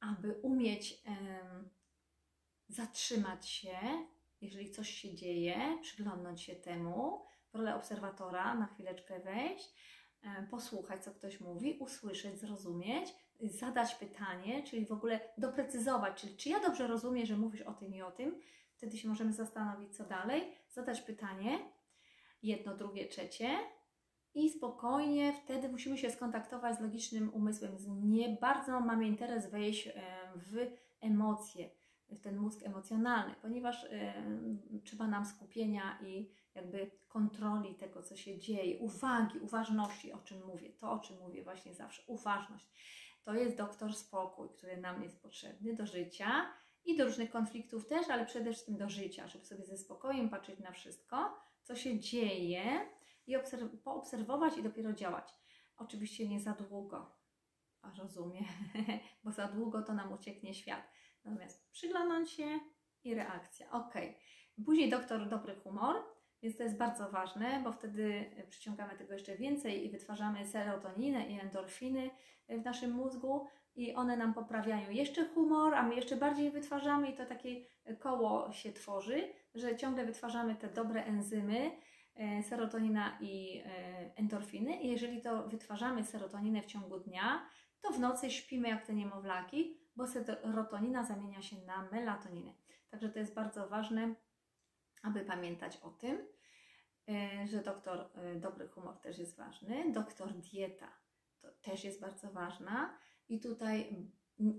aby 0.00 0.40
umieć 0.42 0.92
y, 0.92 0.96
zatrzymać 2.68 3.48
się, 3.48 3.78
jeżeli 4.40 4.70
coś 4.70 4.90
się 4.90 5.14
dzieje, 5.14 5.78
przyglądnąć 5.82 6.42
się 6.42 6.56
temu, 6.56 7.24
w 7.52 7.54
rolę 7.54 7.76
obserwatora 7.76 8.54
na 8.54 8.66
chwileczkę 8.66 9.20
wejść, 9.20 9.74
y, 10.24 10.46
posłuchać, 10.50 11.04
co 11.04 11.10
ktoś 11.10 11.40
mówi, 11.40 11.78
usłyszeć, 11.80 12.40
zrozumieć, 12.40 13.14
zadać 13.40 13.94
pytanie, 13.94 14.62
czyli 14.62 14.86
w 14.86 14.92
ogóle 14.92 15.20
doprecyzować, 15.38 16.20
czyli 16.20 16.36
czy 16.36 16.48
ja 16.48 16.60
dobrze 16.60 16.86
rozumiem, 16.86 17.26
że 17.26 17.36
mówisz 17.36 17.62
o 17.62 17.74
tym 17.74 17.94
i 17.94 18.02
o 18.02 18.10
tym, 18.10 18.40
Wtedy 18.76 18.98
się 18.98 19.08
możemy 19.08 19.32
zastanowić, 19.32 19.96
co 19.96 20.04
dalej, 20.04 20.42
zadać 20.68 21.00
pytanie, 21.00 21.58
jedno, 22.42 22.76
drugie, 22.76 23.08
trzecie 23.08 23.58
i 24.34 24.50
spokojnie 24.50 25.32
wtedy 25.32 25.68
musimy 25.68 25.98
się 25.98 26.10
skontaktować 26.10 26.76
z 26.76 26.80
logicznym 26.80 27.34
umysłem. 27.34 27.76
Nie 28.02 28.28
bardzo 28.28 28.80
mamy 28.80 29.06
interes 29.06 29.50
wejść 29.50 29.88
w 30.36 30.70
emocje, 31.00 31.70
w 32.08 32.20
ten 32.20 32.36
mózg 32.36 32.62
emocjonalny, 32.62 33.34
ponieważ 33.42 33.86
trzeba 34.84 35.06
nam 35.06 35.24
skupienia 35.26 35.98
i 36.02 36.30
jakby 36.54 36.90
kontroli 37.08 37.74
tego, 37.74 38.02
co 38.02 38.16
się 38.16 38.38
dzieje, 38.38 38.78
uwagi, 38.78 39.38
uważności, 39.38 40.12
o 40.12 40.18
czym 40.18 40.46
mówię, 40.46 40.72
to 40.72 40.92
o 40.92 40.98
czym 40.98 41.18
mówię 41.18 41.42
właśnie 41.42 41.74
zawsze, 41.74 42.02
uważność. 42.06 42.66
To 43.26 43.34
jest 43.34 43.56
doktor 43.56 43.94
spokój, 43.94 44.48
który 44.48 44.76
nam 44.76 45.02
jest 45.02 45.22
potrzebny 45.22 45.74
do 45.74 45.86
życia 45.86 46.52
i 46.84 46.96
do 46.96 47.04
różnych 47.04 47.30
konfliktów 47.30 47.86
też, 47.86 48.08
ale 48.08 48.26
przede 48.26 48.52
wszystkim 48.52 48.76
do 48.76 48.88
życia, 48.88 49.28
żeby 49.28 49.44
sobie 49.44 49.64
ze 49.64 49.78
spokojem 49.78 50.28
patrzeć 50.28 50.60
na 50.60 50.72
wszystko, 50.72 51.40
co 51.62 51.76
się 51.76 52.00
dzieje 52.00 52.88
i 53.26 53.36
obserw- 53.36 53.76
poobserwować 53.84 54.58
i 54.58 54.62
dopiero 54.62 54.92
działać. 54.92 55.34
Oczywiście 55.76 56.28
nie 56.28 56.40
za 56.40 56.52
długo, 56.52 57.16
a 57.82 57.90
rozumiem, 57.98 58.44
bo 59.24 59.32
za 59.32 59.48
długo 59.48 59.82
to 59.82 59.94
nam 59.94 60.12
ucieknie 60.12 60.54
świat. 60.54 60.92
Natomiast 61.24 61.70
przyglądnąć 61.70 62.30
się 62.30 62.60
i 63.04 63.14
reakcja. 63.14 63.70
Ok. 63.70 63.94
Później 64.64 64.90
doktor 64.90 65.28
dobry 65.28 65.56
humor, 65.56 65.96
więc 66.42 66.56
to 66.56 66.62
jest 66.62 66.76
bardzo 66.76 67.10
ważne, 67.10 67.60
bo 67.64 67.72
wtedy 67.72 68.24
przyciągamy 68.50 68.96
tego 68.96 69.12
jeszcze 69.12 69.36
więcej 69.36 69.86
i 69.86 69.90
wytwarzamy 69.90 70.44
serotoninę 70.44 71.26
i 71.26 71.40
endorfiny 71.40 72.10
w 72.48 72.64
naszym 72.64 72.90
mózgu, 72.90 73.46
i 73.76 73.94
one 73.94 74.16
nam 74.16 74.34
poprawiają 74.34 74.90
jeszcze 74.90 75.24
humor, 75.24 75.74
a 75.74 75.82
my 75.82 75.94
jeszcze 75.94 76.16
bardziej 76.16 76.50
wytwarzamy 76.50 77.10
i 77.10 77.16
to 77.16 77.26
takie 77.26 77.60
koło 77.98 78.52
się 78.52 78.72
tworzy, 78.72 79.28
że 79.54 79.76
ciągle 79.76 80.04
wytwarzamy 80.04 80.54
te 80.54 80.68
dobre 80.68 81.04
enzymy, 81.04 81.70
e, 82.14 82.42
serotonina 82.42 83.18
i 83.20 83.62
e, 83.66 84.16
endorfiny. 84.16 84.82
I 84.82 84.88
jeżeli 84.88 85.20
to 85.20 85.48
wytwarzamy 85.48 86.04
serotoninę 86.04 86.62
w 86.62 86.66
ciągu 86.66 86.98
dnia, 86.98 87.48
to 87.80 87.92
w 87.92 88.00
nocy 88.00 88.30
śpimy 88.30 88.68
jak 88.68 88.86
te 88.86 88.94
niemowlaki, 88.94 89.80
bo 89.96 90.06
serotonina 90.06 91.04
zamienia 91.04 91.42
się 91.42 91.56
na 91.66 91.88
melatoninę. 91.92 92.52
Także 92.90 93.08
to 93.08 93.18
jest 93.18 93.34
bardzo 93.34 93.68
ważne, 93.68 94.14
aby 95.02 95.24
pamiętać 95.24 95.76
o 95.76 95.90
tym, 95.90 96.18
e, 97.08 97.46
że 97.46 97.62
doktor 97.62 98.10
dobry 98.36 98.68
humor 98.68 98.98
też 98.98 99.18
jest 99.18 99.36
ważny, 99.36 99.92
doktor 99.92 100.32
dieta 100.32 101.06
to 101.46 101.70
też 101.70 101.84
jest 101.84 102.00
bardzo 102.00 102.30
ważna 102.30 102.98
i 103.28 103.40
tutaj 103.40 103.96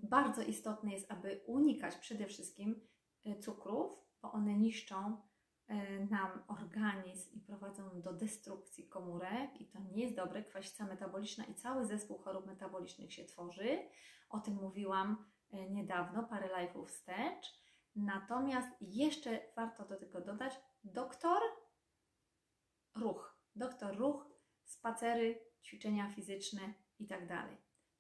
bardzo 0.04 0.42
istotne 0.42 0.92
jest, 0.92 1.12
aby 1.12 1.42
unikać 1.46 1.96
przede 1.96 2.26
wszystkim 2.26 2.82
e, 3.26 3.40
cukrów, 3.40 3.92
bo 4.22 4.32
one 4.32 4.54
niszczą 4.54 5.22
e, 5.68 6.06
nam 6.06 6.44
organizm 6.48 7.36
i 7.36 7.40
prowadzą 7.40 8.02
do 8.02 8.14
destrukcji 8.14 8.88
komórek 8.88 9.62
i 9.62 9.66
to 9.66 9.80
nie 9.80 10.04
jest 10.04 10.16
dobre. 10.16 10.44
Kwasica 10.44 10.86
metaboliczna 10.86 11.46
i 11.46 11.56
cały 11.56 11.86
zespół 11.86 12.18
chorób 12.18 12.46
metabolicznych 12.46 13.14
się 13.14 13.26
tworzy. 13.26 13.80
O 14.30 14.40
tym 14.40 14.56
mówiłam 14.56 15.26
e, 15.52 15.70
niedawno, 15.70 16.24
parę 16.24 16.48
live'ów 16.48 16.86
wstecz. 16.86 17.67
Natomiast 17.98 18.68
jeszcze 18.82 19.40
warto 19.56 19.86
do 19.86 19.98
tego 19.98 20.22
dodać 20.22 20.54
doktor 20.84 21.42
ruch. 22.96 23.38
Doktor 23.56 23.98
ruch, 23.98 24.30
spacery, 24.64 25.40
ćwiczenia 25.64 26.10
fizyczne 26.10 26.74
i 27.00 27.08
tak. 27.08 27.28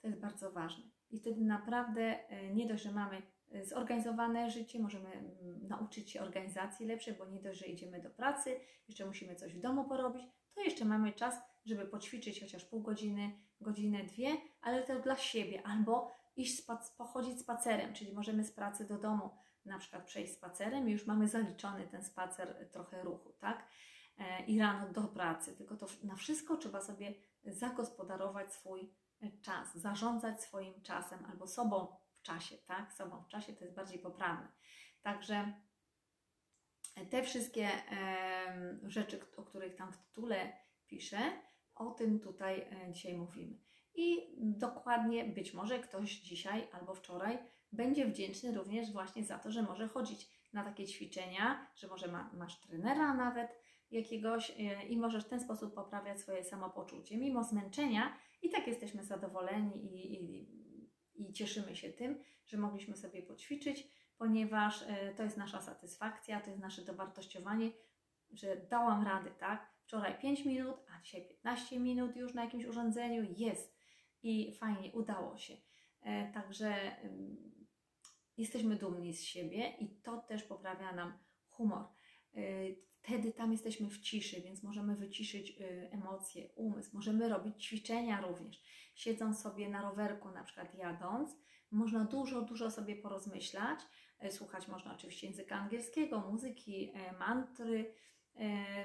To 0.01 0.08
jest 0.08 0.20
bardzo 0.20 0.51
ważne. 0.51 0.84
I 1.10 1.20
wtedy 1.20 1.42
naprawdę 1.42 2.30
e, 2.30 2.54
nie 2.54 2.68
dość, 2.68 2.84
że 2.84 2.92
mamy 2.92 3.22
e, 3.51 3.66
zorganizowane 3.66 4.51
życie, 4.51 4.80
możemy 4.80 5.36
nauczyć 5.62 6.12
się 6.12 6.22
organizacji 6.22 6.86
lepszej, 6.86 7.13
bo 7.13 7.25
nie 7.25 7.42
dość, 7.42 7.60
że 7.60 7.68
idziemy 7.68 8.01
do 8.01 8.10
pracy, 8.10 8.60
jeszcze 8.88 9.06
musimy 9.06 9.36
coś 9.36 9.54
w 9.54 9.60
domu 9.60 9.86
porobić, 9.86 10.24
to 10.54 10.62
jeszcze 10.62 10.86
mamy 10.86 11.13
czas, 11.13 11.42
żeby 11.66 11.86
poćwiczyć 11.86 12.39
chociaż 12.39 12.66
pół 12.66 12.82
godziny, 12.82 13.39
godzinę, 13.62 14.04
dwie, 14.04 14.38
ale 14.62 14.84
to 14.84 15.00
dla 15.00 15.16
siebie, 15.16 15.63
albo 15.66 16.12
iść 16.36 16.63
spac 16.63 16.92
pochodzić 16.92 17.39
spacerem, 17.39 17.94
czyli 17.94 18.13
możemy 18.13 18.44
z 18.44 18.51
pracy 18.51 18.88
do 18.88 18.98
domu 18.98 19.30
na 19.67 19.79
przykład 19.79 20.05
przejść 20.05 20.33
spacerem 20.33 20.89
i 20.89 20.91
już 20.91 21.05
mamy 21.05 21.27
zaliczony 21.27 21.88
ten 21.88 22.03
spacer 22.03 22.55
e, 22.59 22.65
trochę 22.65 23.03
ruchu, 23.03 23.33
tak? 23.39 23.67
I 24.47 24.59
rano 24.59 24.93
do 24.93 25.03
pracy, 25.03 25.57
tylko 25.57 25.75
to 25.75 25.88
na 26.03 26.15
wszystko 26.15 26.57
trzeba 26.57 26.81
sobie 26.81 27.13
zagospodarować 27.45 28.53
swój 28.53 28.93
czas, 29.41 29.75
zarządzać 29.75 30.43
swoim 30.43 30.81
czasem 30.81 31.25
albo 31.25 31.47
sobą 31.47 31.97
w 32.19 32.21
czasie, 32.21 32.57
tak? 32.57 32.93
Sobą 32.93 33.24
w 33.24 33.27
czasie 33.27 33.53
to 33.53 33.63
jest 33.63 33.75
bardziej 33.75 34.00
poprawne. 34.00 34.51
Także 35.01 35.53
te 37.09 37.24
wszystkie 37.24 37.69
e, 37.91 38.79
rzeczy, 38.83 39.19
o 39.38 39.43
których 39.43 39.75
tam 39.75 39.93
w 39.93 39.97
tytule 39.97 40.53
piszę, 40.88 41.41
o 41.75 41.91
tym 41.91 42.19
tutaj 42.19 42.62
e, 42.62 42.93
dzisiaj 42.93 43.17
mówimy. 43.17 43.57
I 43.95 44.36
dokładnie 44.38 45.25
być 45.25 45.53
może 45.53 45.79
ktoś 45.79 46.19
dzisiaj 46.19 46.67
albo 46.71 46.95
wczoraj 46.95 47.38
będzie 47.71 48.07
wdzięczny 48.07 48.51
również 48.51 48.91
właśnie 48.91 49.24
za 49.24 49.39
to, 49.39 49.51
że 49.51 49.62
może 49.62 49.88
chodzić 49.88 50.29
na 50.53 50.63
takie 50.63 50.86
ćwiczenia, 50.86 51.67
że 51.75 51.88
może 51.88 52.07
ma, 52.07 52.31
masz 52.33 52.59
trenera 52.59 53.13
nawet 53.13 53.50
jakiegoś 53.91 54.51
e, 54.51 54.88
i 54.88 54.97
możesz 54.97 55.24
w 55.25 55.29
ten 55.29 55.39
sposób 55.39 55.75
poprawiać 55.75 56.19
swoje 56.19 56.43
samopoczucie. 56.43 57.17
Mimo 57.17 57.43
zmęczenia 57.43 58.17
i 58.41 58.50
tak 58.50 58.67
jesteśmy 58.67 59.03
zadowoleni 59.03 59.86
i, 59.86 60.13
i, 60.13 60.47
i 61.15 61.33
cieszymy 61.33 61.75
się 61.75 61.89
tym, 61.89 62.24
że 62.45 62.57
mogliśmy 62.57 62.97
sobie 62.97 63.21
poćwiczyć, 63.21 63.88
ponieważ 64.17 64.81
e, 64.88 65.13
to 65.15 65.24
jest 65.24 65.38
nasza 65.38 65.62
satysfakcja, 65.62 66.41
to 66.41 66.50
jest 66.50 66.62
nasze 66.62 66.86
dowartościowanie, 66.86 67.71
że 68.31 68.57
dałam 68.57 69.05
radę, 69.05 69.31
tak? 69.31 69.69
Wczoraj 69.79 70.19
5 70.21 70.45
minut, 70.45 70.75
a 70.95 71.01
dzisiaj 71.01 71.27
15 71.27 71.79
minut 71.79 72.15
już 72.15 72.33
na 72.33 72.43
jakimś 72.43 72.65
urządzeniu 72.65 73.25
jest 73.38 73.77
i 74.24 74.55
fajnie, 74.55 74.91
udało 74.91 75.38
się. 75.38 75.53
E, 76.01 76.31
także 76.33 76.75
jesteśmy 78.38 78.75
dumni 78.75 79.13
z 79.13 79.24
siebie 79.24 79.74
i 79.79 79.88
to 79.88 80.17
też 80.17 80.44
poprawia 80.44 80.91
nam 80.91 81.13
humor. 81.50 81.84
E, 82.36 82.41
wtedy 83.08 83.34
tam 83.34 83.51
jesteśmy 83.51 83.89
w 83.89 84.01
ciszy, 84.01 84.41
więc 84.41 84.63
możemy 84.63 84.96
wyciszyć 84.96 85.62
y, 85.62 85.89
emocje, 85.91 86.50
umysł. 86.56 86.89
Możemy 86.94 87.29
robić 87.29 87.65
ćwiczenia 87.65 88.22
również. 88.22 88.62
Siedząc 88.96 89.41
sobie 89.41 89.70
na 89.70 89.82
rowerku, 89.82 90.32
na 90.32 90.44
przykład 90.44 90.75
jadąc, 90.75 91.38
można 91.72 92.06
dużo, 92.06 92.41
dużo 92.41 92.72
sobie 92.72 92.96
porozmyślać. 92.96 93.79
Y, 94.25 94.32
słuchać 94.32 94.67
można 94.67 94.94
oczywiście 94.96 95.27
języka 95.27 95.56
angielskiego, 95.56 96.20
muzyki, 96.20 96.89
y, 96.89 97.17
mantry, 97.20 97.94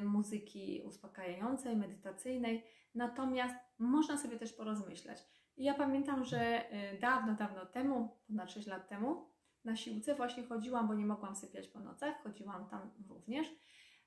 muzyki 0.00 0.82
uspokajającej, 0.85 1.76
medytacyjnej. 1.76 2.64
Natomiast 2.94 3.54
można 3.78 4.18
sobie 4.18 4.38
też 4.38 4.52
porozmyślać. 4.52 5.18
Ja 5.56 5.75
pamiętam, 5.75 6.25
że 6.25 6.64
dawno, 7.00 7.35
dawno 7.35 7.66
temu, 7.66 8.16
ponad 8.26 8.52
6 8.52 8.66
lat 8.66 8.88
temu, 8.88 9.31
na 9.64 9.76
siłce 9.76 10.14
właśnie 10.14 10.47
chodziłam, 10.47 10.88
bo 10.88 10.95
nie 10.95 11.07
mogłam 11.07 11.37
sypiać 11.37 11.69
po 11.69 11.81
nocach, 11.81 12.23
chodziłam 12.23 12.69
tam 12.69 12.90
również 13.09 13.47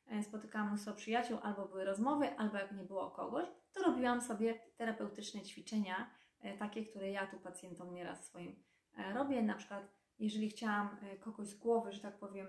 E, 0.07 0.23
spotykałam 0.23 0.67
mnóstwo 0.67 0.93
przyjaciół, 0.93 1.37
albo 1.43 1.65
były 1.65 1.85
rozmowy, 1.85 2.37
albo 2.37 2.57
jak 2.57 2.71
nie 2.71 2.83
było 2.83 3.11
kogoś, 3.11 3.47
to 3.73 3.83
robiłam 3.83 4.21
sobie 4.21 4.59
terapeutyczne 4.77 5.41
ćwiczenia, 5.41 6.11
e, 6.39 6.57
takie, 6.57 6.85
które 6.85 7.11
ja 7.11 7.27
tu 7.27 7.39
pacjentom 7.39 7.93
nieraz 7.93 8.25
swoim 8.25 8.63
e, 8.97 9.13
robię. 9.13 9.43
Na 9.43 9.55
przykład, 9.55 9.91
jeżeli 10.19 10.49
chciałam 10.49 10.97
kogoś 11.19 11.47
z 11.47 11.55
głowy, 11.55 11.91
że 11.91 12.01
tak 12.01 12.19
powiem, 12.19 12.47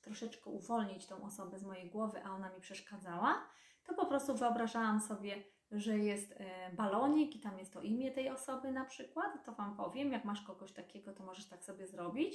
troszeczkę 0.00 0.50
uwolnić 0.50 1.06
tą 1.06 1.22
osobę 1.22 1.58
z 1.58 1.64
mojej 1.64 1.90
głowy, 1.90 2.24
a 2.24 2.30
ona 2.30 2.50
mi 2.50 2.60
przeszkadzała, 2.60 3.46
to 3.84 3.94
po 3.94 4.06
prostu 4.06 4.34
wyobrażałam 4.34 5.00
sobie 5.00 5.44
że 5.70 5.98
jest 5.98 6.32
e, 6.32 6.72
balonik 6.72 7.36
i 7.36 7.40
tam 7.40 7.58
jest 7.58 7.72
to 7.72 7.82
imię 7.82 8.10
tej 8.10 8.30
osoby 8.30 8.72
na 8.72 8.84
przykład, 8.84 9.44
to 9.44 9.52
Wam 9.52 9.76
powiem, 9.76 10.12
jak 10.12 10.24
masz 10.24 10.42
kogoś 10.42 10.72
takiego, 10.72 11.12
to 11.12 11.24
możesz 11.24 11.48
tak 11.48 11.64
sobie 11.64 11.86
zrobić, 11.86 12.34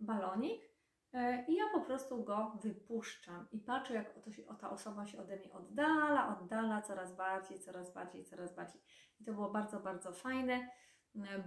balonik 0.00 0.62
e, 1.12 1.44
i 1.48 1.54
ja 1.54 1.64
po 1.72 1.80
prostu 1.80 2.24
go 2.24 2.58
wypuszczam 2.62 3.46
i 3.52 3.58
patrzę, 3.60 3.94
jak 3.94 4.14
się, 4.30 4.42
ta 4.60 4.70
osoba 4.70 5.06
się 5.06 5.18
ode 5.18 5.36
mnie 5.36 5.52
oddala, 5.52 6.38
oddala 6.38 6.82
coraz 6.82 7.16
bardziej, 7.16 7.60
coraz 7.60 7.94
bardziej, 7.94 8.24
coraz 8.24 8.56
bardziej. 8.56 8.82
I 9.20 9.24
to 9.24 9.32
było 9.32 9.50
bardzo, 9.50 9.80
bardzo 9.80 10.12
fajne, 10.12 10.68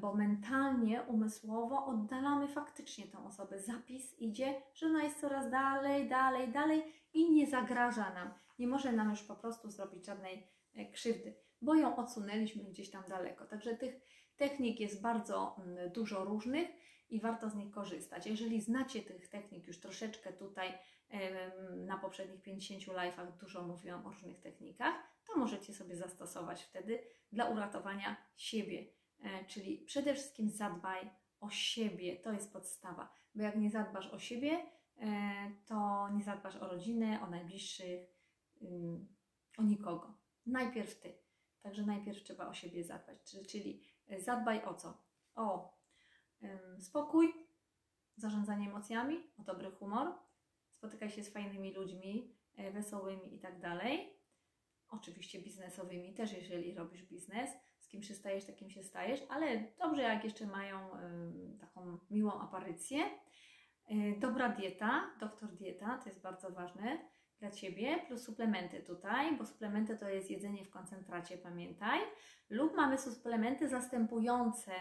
bo 0.01 0.13
mentalnie, 0.13 1.01
umysłowo 1.01 1.85
oddalamy 1.85 2.47
faktycznie 2.47 3.07
tą 3.07 3.25
osobę. 3.25 3.59
Zapis 3.59 4.19
idzie, 4.19 4.61
że 4.73 4.85
ona 4.85 5.03
jest 5.03 5.21
coraz 5.21 5.49
dalej, 5.49 6.09
dalej, 6.09 6.51
dalej 6.51 6.83
i 7.13 7.31
nie 7.31 7.47
zagraża 7.47 8.13
nam. 8.13 8.33
Nie 8.59 8.67
może 8.67 8.91
nam 8.91 9.09
już 9.09 9.23
po 9.23 9.35
prostu 9.35 9.69
zrobić 9.69 10.05
żadnej 10.05 10.43
E, 10.43 10.60
krzywdy, 10.93 11.35
bo 11.61 11.75
ją 11.75 11.95
odsunęliśmy 11.95 12.63
gdzieś 12.63 12.91
tam 12.91 13.03
daleko. 13.09 13.45
Także 13.45 13.75
tych 13.75 13.95
technik 14.37 14.79
jest 14.79 15.01
bardzo 15.01 15.55
mm, 15.57 15.91
dużo 15.91 16.25
różnych 16.25 16.69
i 17.09 17.19
warto 17.19 17.49
z 17.49 17.55
nich 17.55 17.71
korzystać. 17.71 18.27
Jeżeli 18.27 18.61
znacie 18.61 19.01
tych 19.01 19.29
technik 19.29 19.67
już 19.67 19.79
troszeczkę 19.79 20.33
tutaj 20.33 20.73
na 21.75 21.97
poprzednich 21.97 22.41
50 22.41 22.83
live'ach 22.83 23.37
dużo 23.37 23.67
mówiłam 23.67 24.05
o 24.05 24.09
różnych 24.09 24.41
technikach, 24.41 24.95
to 25.27 25.39
możecie 25.39 25.73
sobie 25.73 25.95
zastosować 25.95 26.63
wtedy 26.63 26.99
dla 27.31 27.45
uratowania 27.45 28.15
siebie. 28.35 28.85
E, 29.23 29.45
czyli 29.45 29.77
przede 29.77 30.13
wszystkim 30.13 30.49
zadbaj 30.49 31.09
o 31.39 31.49
siebie, 31.49 32.17
to 32.17 32.31
jest 32.31 32.53
podstawa, 32.53 33.13
bo 33.35 33.43
jak 33.43 33.55
nie 33.55 33.69
zadbasz 33.71 34.07
o 34.07 34.19
siebie, 34.19 34.65
e, 34.97 35.07
to 35.65 36.09
nie 36.09 36.23
zadbasz 36.23 36.55
o 36.55 36.67
rodzinę, 36.67 37.21
o 37.21 37.29
najbliższych, 37.29 38.09
o 39.57 39.63
nikogo. 39.63 40.20
Najpierw 40.45 40.99
ty. 40.99 41.13
Także 41.61 41.83
najpierw 41.83 42.23
trzeba 42.23 42.47
o 42.47 42.53
siebie 42.53 42.83
zadbać. 42.83 43.17
Czyli 43.49 43.83
e, 44.07 44.21
zadbaj 44.21 44.65
o 44.65 44.73
co? 44.73 45.03
O 45.35 45.77
spokój, 46.79 47.33
zarządzanie 48.15 48.69
emocjami, 48.69 49.31
o 49.37 49.43
dobry 49.43 49.71
humor, 49.71 50.13
spotykaj 50.71 51.09
się 51.09 51.23
z 51.23 51.33
fajnymi 51.33 51.73
ludźmi, 51.73 52.35
e, 52.55 52.71
wesołymi 52.71 53.35
i 53.35 53.39
tak 53.39 53.59
dalej. 53.59 54.21
Oczywiście 54.89 55.41
biznesowymi 55.41 56.13
też, 56.13 56.33
jeżeli 56.33 56.75
robisz 56.75 57.03
biznes. 57.03 57.49
Z 57.79 57.87
kim 57.87 58.03
się 58.03 58.13
stajesz, 58.13 58.45
takim 58.45 58.69
się 58.69 58.83
stajesz, 58.83 59.21
ale 59.29 59.73
dobrze, 59.79 60.01
jak 60.01 60.23
jeszcze 60.23 60.47
mają 60.47 60.89
taką 61.59 61.97
miłą 62.09 62.39
aparycję. 62.39 63.03
E, 63.91 64.19
dobra 64.19 64.49
dieta, 64.49 65.11
doktor 65.19 65.49
dieta, 65.55 65.97
to 65.97 66.09
jest 66.09 66.21
bardzo 66.21 66.51
ważne 66.51 67.10
dla 67.41 67.51
Ciebie, 67.51 67.99
plus 68.07 68.23
suplementy 68.23 68.83
tutaj, 68.83 69.37
bo 69.37 69.45
suplementy 69.45 69.97
to 69.97 70.09
jest 70.09 70.31
jedzenie 70.31 70.65
w 70.65 70.69
koncentracie, 70.69 71.37
pamiętaj, 71.37 71.99
lub 72.49 72.75
mamy 72.75 72.97
suplementy 72.97 73.69
zastępujące 73.69 74.71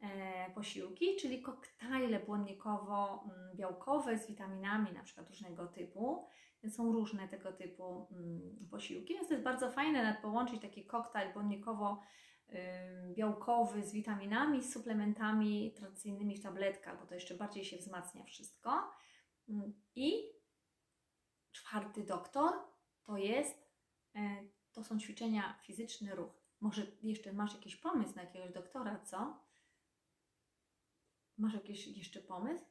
e, 0.00 0.50
posiłki, 0.54 1.16
czyli 1.20 1.42
koktajle 1.42 2.20
błonnikowo-białkowe 2.20 4.18
z 4.18 4.26
witaminami 4.26 4.92
na 4.92 5.02
przykład 5.02 5.28
różnego 5.28 5.66
typu. 5.66 6.26
Są 6.68 6.92
różne 6.92 7.28
tego 7.28 7.52
typu 7.52 8.06
mm, 8.12 8.68
posiłki, 8.70 9.14
więc 9.14 9.28
to 9.28 9.34
jest 9.34 9.44
bardzo 9.44 9.70
fajne 9.70 10.02
nawet 10.04 10.22
połączyć 10.22 10.62
taki 10.62 10.86
koktajl 10.86 11.32
błonnikowo 11.32 12.02
białkowy 13.14 13.82
z 13.82 13.92
witaminami, 13.92 14.62
z 14.62 14.72
suplementami 14.72 15.74
tradycyjnymi 15.76 16.36
w 16.36 16.42
tabletkach, 16.42 17.00
bo 17.00 17.06
to 17.06 17.14
jeszcze 17.14 17.34
bardziej 17.34 17.64
się 17.64 17.76
wzmacnia 17.76 18.24
wszystko. 18.24 18.90
Mm, 19.48 19.72
I 19.94 20.39
czwarty 21.52 22.04
doktor 22.04 22.52
to 23.02 23.16
jest, 23.16 23.70
e, 24.14 24.44
to 24.72 24.84
są 24.84 24.98
ćwiczenia 24.98 25.58
fizyczny 25.62 26.14
ruch. 26.14 26.32
Może 26.60 26.86
jeszcze 27.02 27.32
masz 27.32 27.54
jakiś 27.54 27.76
pomysł 27.76 28.16
na 28.16 28.22
jakiegoś 28.22 28.52
doktora, 28.52 29.00
co? 29.00 29.44
Masz 31.38 31.54
jakiś 31.54 31.86
jeszcze 31.86 32.20
pomysł? 32.20 32.64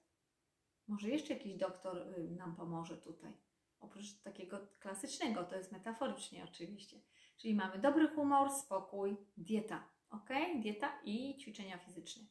Może 0.87 1.09
jeszcze 1.09 1.33
jakiś 1.33 1.55
doktor 1.55 1.97
y, 1.97 2.29
nam 2.29 2.55
pomoże 2.55 2.97
tutaj. 2.97 3.33
Oprócz 3.79 4.21
takiego 4.21 4.67
klasycznego, 4.79 5.43
to 5.43 5.55
jest 5.55 5.71
metaforycznie 5.71 6.43
oczywiście. 6.43 7.01
Czyli 7.37 7.55
mamy 7.55 7.79
dobry 7.79 8.07
humor, 8.07 8.51
spokój, 8.51 9.17
dieta. 9.37 9.89
Ok? 10.09 10.29
Dieta 10.61 11.01
i 11.03 11.37
ćwiczenia 11.37 11.77
fizyczne. 11.77 12.23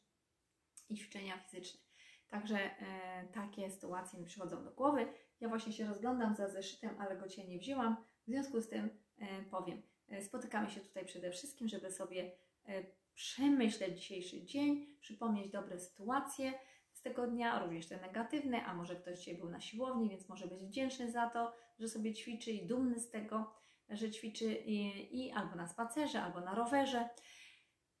I 0.89 0.95
ćwiczenia 0.95 1.37
fizyczne. 1.37 1.88
Także 2.29 2.57
e, 2.57 3.27
takie 3.33 3.71
sytuacje 3.71 4.19
mi 4.19 4.25
przychodzą 4.25 4.63
do 4.63 4.71
głowy. 4.71 5.07
Ja 5.39 5.49
właśnie 5.49 5.73
się 5.73 5.87
rozglądam 5.87 6.35
za 6.35 6.49
zeszytem, 6.49 6.95
ale 6.99 7.17
go 7.17 7.27
Cię 7.27 7.47
nie 7.47 7.59
wzięłam. 7.59 7.95
W 8.27 8.31
związku 8.31 8.61
z 8.61 8.69
tym 8.69 8.89
e, 9.19 9.43
powiem. 9.43 9.81
E, 10.09 10.21
spotykamy 10.21 10.69
się 10.69 10.81
tutaj 10.81 11.05
przede 11.05 11.31
wszystkim, 11.31 11.67
żeby 11.67 11.91
sobie 11.91 12.31
e, 12.67 12.83
przemyśleć 13.13 13.99
dzisiejszy 13.99 14.43
dzień, 14.43 14.97
przypomnieć 15.01 15.51
dobre 15.51 15.79
sytuacje 15.79 16.53
z 16.93 17.01
tego 17.01 17.27
dnia, 17.27 17.63
również 17.63 17.87
te 17.87 18.01
negatywne, 18.01 18.65
a 18.65 18.73
może 18.73 18.95
ktoś 18.95 19.17
dzisiaj 19.17 19.37
był 19.37 19.49
na 19.49 19.61
siłowni, 19.61 20.09
więc 20.09 20.29
może 20.29 20.47
być 20.47 20.63
wdzięczny 20.65 21.11
za 21.11 21.29
to, 21.29 21.53
że 21.79 21.87
sobie 21.87 22.13
ćwiczy 22.13 22.51
i 22.51 22.67
dumny 22.67 22.99
z 22.99 23.09
tego, 23.09 23.53
że 23.89 24.11
ćwiczy 24.11 24.45
i, 24.45 25.07
i 25.19 25.31
albo 25.31 25.55
na 25.55 25.67
spacerze, 25.67 26.21
albo 26.21 26.41
na 26.41 26.55
rowerze. 26.55 27.09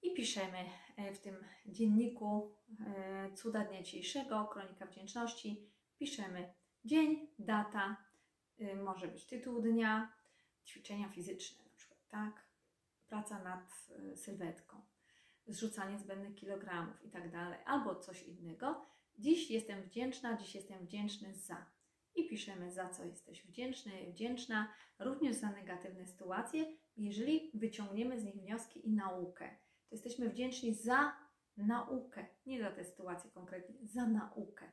I 0.01 0.13
piszemy 0.13 0.65
w 1.13 1.19
tym 1.19 1.35
dzienniku 1.65 2.51
Cuda 3.35 3.65
Dnia 3.65 3.83
Dzisiejszego, 3.83 4.45
Kronika 4.45 4.85
Wdzięczności, 4.85 5.69
piszemy 5.97 6.53
dzień, 6.85 7.27
data, 7.39 7.97
y, 8.61 8.75
może 8.75 9.07
być 9.07 9.25
tytuł 9.25 9.61
dnia, 9.61 10.13
ćwiczenia 10.65 11.09
fizyczne 11.09 11.63
na 11.63 11.71
przykład, 11.75 11.99
tak? 12.09 12.49
Praca 13.07 13.43
nad 13.43 13.89
sylwetką, 14.15 14.81
zrzucanie 15.47 15.99
zbędnych 15.99 16.35
kilogramów 16.35 17.05
i 17.05 17.09
tak 17.09 17.31
dalej, 17.31 17.59
albo 17.65 17.95
coś 17.95 18.23
innego. 18.23 18.85
Dziś 19.17 19.51
jestem 19.51 19.83
wdzięczna, 19.83 20.37
dziś 20.37 20.55
jestem 20.55 20.85
wdzięczny 20.85 21.33
za. 21.33 21.65
I 22.15 22.29
piszemy, 22.29 22.71
za 22.71 22.89
co 22.89 23.05
jesteś 23.05 23.45
wdzięczny, 23.45 23.91
wdzięczna, 24.11 24.73
również 24.99 25.35
za 25.35 25.51
negatywne 25.51 26.05
sytuacje, 26.05 26.65
jeżeli 26.97 27.51
wyciągniemy 27.53 28.19
z 28.19 28.23
nich 28.23 28.35
wnioski 28.35 28.87
i 28.87 28.91
naukę. 28.91 29.57
To 29.89 29.95
jesteśmy 29.95 30.29
wdzięczni 30.29 30.73
za 30.73 31.13
naukę, 31.57 32.27
nie 32.45 32.63
za 32.63 32.71
tę 32.71 32.83
sytuację 32.83 33.31
konkretnie, 33.31 33.75
za 33.83 34.07
naukę 34.07 34.71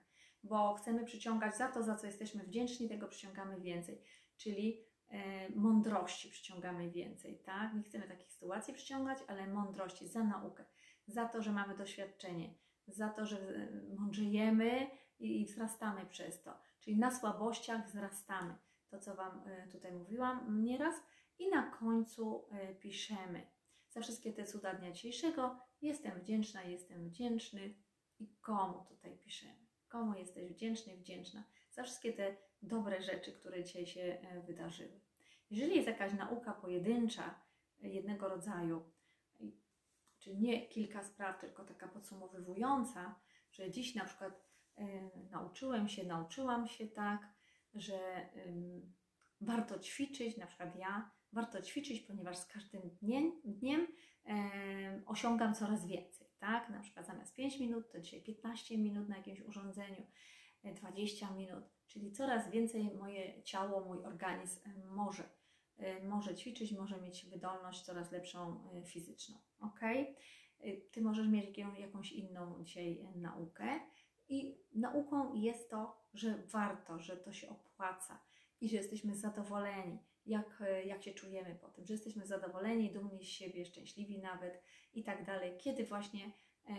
bo 0.48 0.74
chcemy 0.74 1.04
przyciągać 1.04 1.56
za 1.56 1.68
to, 1.68 1.82
za 1.82 1.94
co 1.94 2.06
jesteśmy 2.06 2.44
wdzięczni, 2.44 2.88
tego 2.88 3.08
przyciągamy 3.08 3.60
więcej, 3.60 4.02
czyli 4.36 4.84
e, 5.08 5.48
mądrości 5.50 6.30
przyciągamy 6.30 6.90
więcej, 6.90 7.38
tak? 7.38 7.74
Nie 7.74 7.82
chcemy 7.82 8.08
takich 8.08 8.32
sytuacji 8.32 8.74
przyciągać, 8.74 9.18
ale 9.28 9.46
mądrości 9.46 10.08
za 10.08 10.24
naukę, 10.24 10.64
za 11.06 11.28
to, 11.28 11.42
że 11.42 11.52
mamy 11.52 11.76
doświadczenie, 11.76 12.54
za 12.86 13.08
to, 13.08 13.26
że 13.26 13.38
e, 13.38 13.68
mądrzejemy 13.98 14.90
i, 15.18 15.40
i 15.40 15.46
wzrastamy 15.46 16.06
przez 16.06 16.42
to, 16.42 16.58
czyli 16.80 16.98
na 16.98 17.10
słabościach 17.10 17.86
wzrastamy. 17.86 18.54
To, 18.90 18.98
co 18.98 19.14
Wam 19.14 19.42
e, 19.46 19.68
tutaj 19.68 19.92
mówiłam 19.92 20.62
nieraz. 20.62 20.94
I 21.38 21.50
na 21.50 21.62
końcu 21.62 22.48
piszemy 22.80 23.46
za 23.96 24.02
wszystkie 24.02 24.32
te 24.32 24.44
cuda 24.44 24.74
dnia 24.74 24.92
dzisiejszego. 24.92 25.60
Jestem 25.82 26.20
wdzięczna, 26.20 26.62
jestem 26.62 27.08
wdzięczny. 27.08 27.74
I 28.18 28.36
komu 28.40 28.84
tutaj 28.88 29.18
piszemy? 29.18 29.66
Komu 29.88 30.14
jesteś 30.14 30.52
wdzięczny, 30.52 30.96
wdzięczna 30.96 31.44
za 31.70 31.82
wszystkie 31.82 32.12
te 32.12 32.36
dobre 32.62 33.02
rzeczy, 33.02 33.32
które 33.32 33.64
dzisiaj 33.64 33.86
się 33.86 34.00
e, 34.00 34.40
wydarzyły. 34.40 35.00
Jeżeli 35.50 35.76
jest 35.76 35.88
jakaś 35.88 36.12
nauka 36.12 36.52
pojedyncza, 36.52 37.40
e, 37.82 37.88
jednego 37.88 38.28
rodzaju, 38.28 38.92
czyli 40.18 40.38
nie 40.38 40.68
kilka 40.68 41.02
spraw, 41.02 41.40
tylko 41.40 41.64
taka 41.64 41.88
podsumowywująca, 41.88 43.20
że 43.52 43.70
dziś 43.70 43.94
na 43.94 44.04
przykład 44.04 44.42
y, 44.78 44.82
nauczyłem 45.30 45.88
się, 45.88 46.04
nauczyłam 46.04 46.68
się 46.68 46.86
tak, 46.86 47.28
że 47.74 48.30
y, 48.36 48.82
warto 49.40 49.78
ćwiczyć, 49.78 50.36
na 50.36 50.46
przykład 50.46 50.76
ja, 50.76 51.10
warto 51.36 51.62
ćwiczyć, 51.62 52.00
ponieważ 52.00 52.36
z 52.36 52.46
każdym 52.46 52.82
dniem, 53.02 53.32
dniem 53.44 53.80
y, 53.80 54.32
osiągam 55.06 55.54
coraz 55.54 55.86
więcej 55.86 56.26
tak? 56.38 56.70
Na 56.70 56.80
przykład 56.80 57.06
zamiast 57.06 57.34
5 57.34 57.60
minut, 57.60 57.92
to 57.92 58.00
dzisiaj 58.00 58.22
15 58.22 58.78
minut 58.78 59.08
na 59.08 59.16
jakimś 59.16 59.40
urządzeniu, 59.40 60.06
20 60.64 61.28
e, 61.28 61.34
minut, 61.34 61.64
czyli 61.86 62.12
coraz 62.12 62.50
więcej 62.50 62.94
moje 62.94 63.42
ciało, 63.42 63.84
mój 63.84 64.04
organizm 64.04 64.60
e, 64.64 64.86
może, 64.86 65.28
e, 65.76 66.04
może 66.04 66.34
ćwiczyć, 66.34 66.72
może 66.72 67.00
mieć 67.00 67.26
wydolność 67.26 67.82
coraz 67.82 68.12
lepszą 68.12 68.68
fizyczną, 68.84 69.38
ok? 69.60 69.80
Ty 70.92 71.02
możesz 71.02 71.28
mieć 71.28 71.58
jakąś 71.78 72.12
inną 72.12 72.64
dzisiaj 72.64 73.08
naukę 73.14 73.80
i 74.28 74.58
nauką 74.74 75.34
jest 75.34 75.70
to, 75.70 76.06
że 76.14 76.42
warto, 76.46 76.98
że 76.98 77.16
to 77.16 77.32
się 77.32 77.48
opłaca 77.48 78.20
i 78.60 78.68
że 78.68 78.76
jesteśmy 78.76 79.14
zadowoleni, 79.14 79.98
jak, 80.26 80.62
jak 80.84 81.02
się 81.02 81.14
czujemy 81.14 81.54
po 81.54 81.68
tym, 81.68 81.86
że 81.86 81.94
jesteśmy 81.94 82.26
zadowoleni, 82.26 82.92
dumni 82.92 83.24
z 83.24 83.28
siebie, 83.28 83.64
szczęśliwi 83.64 84.18
nawet 84.18 84.62
i 84.94 85.04
tak 85.04 85.24
dalej, 85.24 85.58
kiedy 85.58 85.84
właśnie 85.84 86.32
e, 86.68 86.74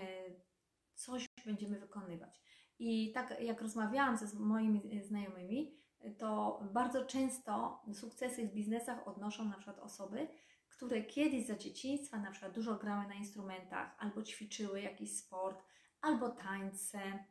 coś 0.93 1.25
będziemy 1.45 1.79
wykonywać. 1.79 2.41
I 2.79 3.11
tak 3.11 3.41
jak 3.41 3.61
rozmawiałam 3.61 4.17
ze 4.17 4.39
moimi 4.39 5.01
znajomymi, 5.03 5.77
to 6.17 6.59
bardzo 6.73 7.05
często 7.05 7.81
sukcesy 7.93 8.47
w 8.47 8.53
biznesach 8.53 9.07
odnoszą 9.07 9.45
na 9.45 9.55
przykład 9.55 9.79
osoby, 9.79 10.27
które 10.69 11.03
kiedyś 11.03 11.45
za 11.45 11.55
dzieciństwa 11.55 12.17
na 12.17 12.31
przykład 12.31 12.53
dużo 12.53 12.75
grały 12.75 13.07
na 13.07 13.13
instrumentach, 13.13 13.95
albo 13.99 14.23
ćwiczyły 14.23 14.81
jakiś 14.81 15.17
sport, 15.17 15.63
albo 16.01 16.29
tańce, 16.29 17.25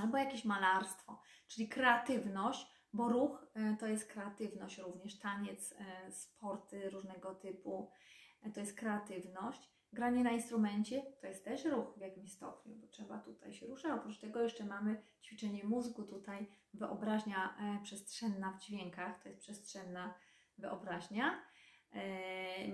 albo 0.00 0.18
jakieś 0.18 0.44
malarstwo, 0.44 1.20
czyli 1.48 1.68
kreatywność, 1.68 2.66
bo 2.96 3.08
ruch 3.08 3.46
e, 3.54 3.76
to 3.80 3.86
jest 3.86 4.12
kreatywność 4.12 4.78
również, 4.78 5.18
taniec, 5.18 5.74
e, 5.78 6.12
sporty 6.12 6.90
różnego 6.90 7.34
typu, 7.34 7.90
e, 8.42 8.50
to 8.50 8.60
jest 8.60 8.78
kreatywność. 8.78 9.76
Granie 9.92 10.24
na 10.24 10.30
instrumencie 10.30 11.02
to 11.20 11.26
jest 11.26 11.44
też 11.44 11.64
ruch 11.64 11.94
w 11.96 12.00
jakimś 12.00 12.32
stopniu, 12.32 12.74
bo 12.76 12.86
trzeba 12.86 13.18
tutaj 13.18 13.54
się 13.54 13.66
ruszać. 13.66 13.92
Oprócz 13.92 14.18
tego 14.18 14.42
jeszcze 14.42 14.64
mamy 14.64 15.02
ćwiczenie 15.22 15.64
mózgu, 15.64 16.02
tutaj 16.02 16.48
wyobraźnia 16.74 17.56
przestrzenna 17.82 18.52
w 18.52 18.62
dźwiękach, 18.62 19.22
to 19.22 19.28
jest 19.28 19.40
przestrzenna 19.40 20.14
wyobraźnia. 20.58 21.42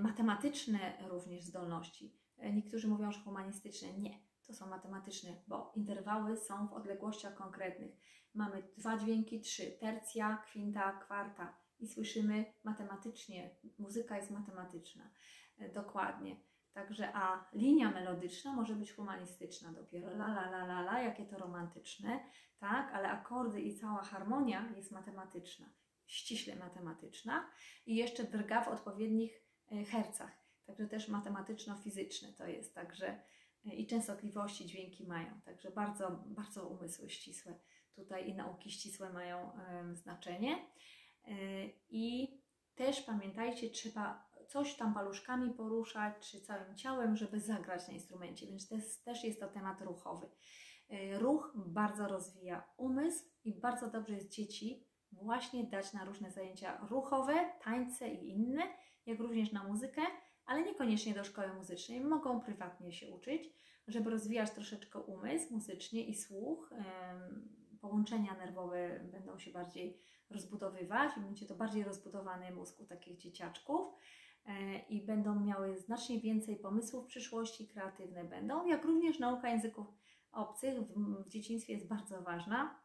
Matematyczne 0.00 0.78
również 1.08 1.44
zdolności. 1.44 2.16
Niektórzy 2.52 2.88
mówią, 2.88 3.12
że 3.12 3.20
humanistyczne. 3.20 3.92
Nie, 3.92 4.18
to 4.46 4.54
są 4.54 4.66
matematyczne, 4.66 5.30
bo 5.48 5.72
interwały 5.76 6.36
są 6.36 6.68
w 6.68 6.72
odległościach 6.72 7.34
konkretnych. 7.34 7.92
Mamy 8.34 8.62
dwa 8.76 8.98
dźwięki, 8.98 9.40
trzy, 9.40 9.72
tercja, 9.80 10.42
kwinta, 10.46 10.92
kwarta. 10.92 11.56
I 11.78 11.88
słyszymy 11.88 12.44
matematycznie, 12.64 13.56
muzyka 13.78 14.16
jest 14.16 14.30
matematyczna, 14.30 15.10
e, 15.58 15.68
dokładnie. 15.68 16.36
Także 16.72 17.12
a 17.14 17.48
linia 17.52 17.90
melodyczna 17.90 18.52
może 18.52 18.74
być 18.74 18.92
humanistyczna 18.92 19.72
dopiero, 19.72 20.08
la 20.08 20.26
la 20.26 20.50
la 20.50 20.64
la 20.64 20.80
la, 20.80 21.02
jakie 21.02 21.26
to 21.26 21.38
romantyczne, 21.38 22.20
tak, 22.58 22.94
ale 22.94 23.08
akordy 23.08 23.60
i 23.60 23.76
cała 23.76 24.02
harmonia 24.02 24.72
jest 24.76 24.92
matematyczna, 24.92 25.72
ściśle 26.06 26.56
matematyczna. 26.56 27.50
I 27.86 27.96
jeszcze 27.96 28.24
drga 28.24 28.64
w 28.64 28.68
odpowiednich 28.68 29.42
e, 29.72 29.84
hercach, 29.84 30.30
także 30.66 30.86
też 30.86 31.08
matematyczno-fizyczne 31.08 32.32
to 32.32 32.46
jest, 32.46 32.74
także 32.74 33.22
i 33.64 33.86
częstotliwości 33.86 34.66
dźwięki 34.66 35.06
mają. 35.06 35.40
Także 35.44 35.70
bardzo, 35.70 36.10
bardzo 36.26 36.68
umysły 36.68 37.10
ścisłe 37.10 37.58
tutaj 37.94 38.28
i 38.28 38.34
nauki 38.34 38.70
ścisłe 38.70 39.12
mają 39.12 39.50
znaczenie. 39.92 40.58
Yy, 41.26 41.34
I 41.90 42.28
też 42.74 43.00
pamiętajcie, 43.00 43.70
trzeba 43.70 44.32
coś 44.48 44.74
tam 44.74 44.94
paluszkami 44.94 45.50
poruszać, 45.50 46.30
czy 46.30 46.40
całym 46.40 46.76
ciałem, 46.76 47.16
żeby 47.16 47.40
zagrać 47.40 47.88
na 47.88 47.94
instrumencie, 47.94 48.46
więc 48.46 48.68
też, 49.04 49.24
jest 49.24 49.40
to 49.40 49.48
temat 49.48 49.80
ruchowy. 49.80 50.28
Yy, 50.88 51.18
ruch 51.18 51.52
bardzo 51.56 52.08
rozwija 52.08 52.68
umysł 52.76 53.24
i 53.44 53.60
bardzo 53.60 53.90
dobrze 53.90 54.14
jest 54.14 54.30
dzieci 54.30 54.86
właśnie 55.12 55.64
dać 55.64 55.92
na 55.92 56.04
różne 56.04 56.30
zajęcia 56.30 56.86
ruchowe, 56.90 57.52
tańce 57.64 58.08
i 58.08 58.28
inne, 58.28 58.62
jak 59.06 59.20
również 59.20 59.52
na 59.52 59.64
muzykę, 59.64 60.02
ale 60.46 60.62
niekoniecznie 60.62 61.14
do 61.14 61.24
szkoły 61.24 61.54
muzycznej. 61.54 62.00
Mogą 62.00 62.40
prywatnie 62.40 62.92
się 62.92 63.10
uczyć, 63.10 63.50
żeby 63.88 64.10
rozwijać 64.10 64.50
troszeczkę 64.50 64.98
umysł 64.98 65.54
muzycznie 65.54 66.04
i 66.04 66.14
słuch. 66.14 66.70
Połączenia 67.80 68.34
nerwowe 68.34 69.00
będą 69.12 69.38
się 69.38 69.50
bardziej 69.50 70.02
rozbudowywać 70.32 71.12
będzie 71.16 71.46
to 71.46 71.54
bardziej 71.54 71.84
rozbudowany 71.84 72.50
mózg 72.50 72.80
u 72.80 72.86
takich 72.86 73.18
dzieciaczków 73.18 73.94
e, 74.46 74.78
i 74.78 75.06
będą 75.06 75.40
miały 75.40 75.78
znacznie 75.78 76.20
więcej 76.20 76.56
pomysłów 76.56 77.04
w 77.04 77.08
przyszłości, 77.08 77.68
kreatywne 77.68 78.24
będą, 78.24 78.66
jak 78.66 78.84
również 78.84 79.18
nauka 79.18 79.50
języków 79.50 79.86
obcych 80.32 80.80
w, 80.80 81.24
w 81.24 81.28
dzieciństwie 81.28 81.72
jest 81.72 81.88
bardzo 81.88 82.22
ważna. 82.22 82.82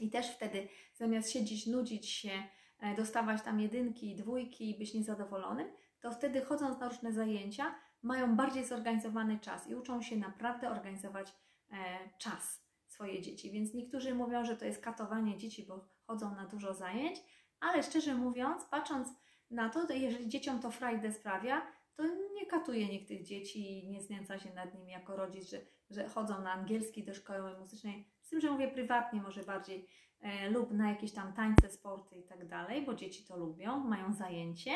I 0.00 0.10
też 0.10 0.30
wtedy 0.30 0.68
zamiast 0.94 1.30
siedzieć, 1.30 1.66
nudzić 1.66 2.08
się, 2.08 2.32
e, 2.80 2.94
dostawać 2.94 3.42
tam 3.42 3.60
jedynki, 3.60 4.16
dwójki 4.16 4.70
i 4.70 4.78
być 4.78 4.94
niezadowolonym, 4.94 5.68
to 6.02 6.12
wtedy 6.12 6.40
chodząc 6.40 6.80
na 6.80 6.88
różne 6.88 7.12
zajęcia, 7.12 7.74
mają 8.02 8.36
bardziej 8.36 8.64
zorganizowany 8.64 9.38
czas 9.38 9.68
i 9.68 9.74
uczą 9.74 10.02
się 10.02 10.16
naprawdę 10.16 10.70
organizować 10.70 11.34
e, 11.70 11.74
czas 12.18 12.64
swoje 12.86 13.22
dzieci. 13.22 13.50
Więc 13.50 13.74
niektórzy 13.74 14.14
mówią, 14.14 14.44
że 14.44 14.56
to 14.56 14.64
jest 14.64 14.82
katowanie 14.82 15.36
dzieci, 15.38 15.66
bo 15.68 15.88
chodzą 16.06 16.34
na 16.34 16.46
dużo 16.46 16.74
zajęć, 16.74 17.20
ale 17.60 17.82
szczerze 17.82 18.14
mówiąc, 18.14 18.64
patrząc 18.70 19.08
na 19.50 19.68
to, 19.68 19.92
jeżeli 19.92 20.28
dzieciom 20.28 20.60
to 20.60 20.70
frajdę 20.70 21.12
sprawia, 21.12 21.66
to 21.94 22.02
nie 22.34 22.46
katuje 22.46 22.88
nikt 22.88 23.08
tych 23.08 23.22
dzieci 23.22 23.84
i 23.84 23.90
nie 23.90 24.02
znęca 24.02 24.38
się 24.38 24.54
nad 24.54 24.74
nimi 24.74 24.90
jako 24.90 25.16
rodzic, 25.16 25.50
że, 25.50 25.60
że 25.90 26.08
chodzą 26.08 26.42
na 26.42 26.52
angielski 26.52 27.04
do 27.04 27.14
szkoły 27.14 27.58
muzycznej. 27.58 28.08
Z 28.22 28.28
tym, 28.28 28.40
że 28.40 28.50
mówię 28.50 28.68
prywatnie 28.68 29.22
może 29.22 29.42
bardziej 29.42 29.88
e, 30.20 30.50
lub 30.50 30.70
na 30.70 30.90
jakieś 30.90 31.12
tam 31.12 31.32
tańce, 31.32 31.70
sporty 31.70 32.16
i 32.16 32.22
tak 32.22 32.48
dalej, 32.48 32.82
bo 32.86 32.94
dzieci 32.94 33.24
to 33.24 33.36
lubią, 33.36 33.80
mają 33.80 34.12
zajęcie, 34.12 34.72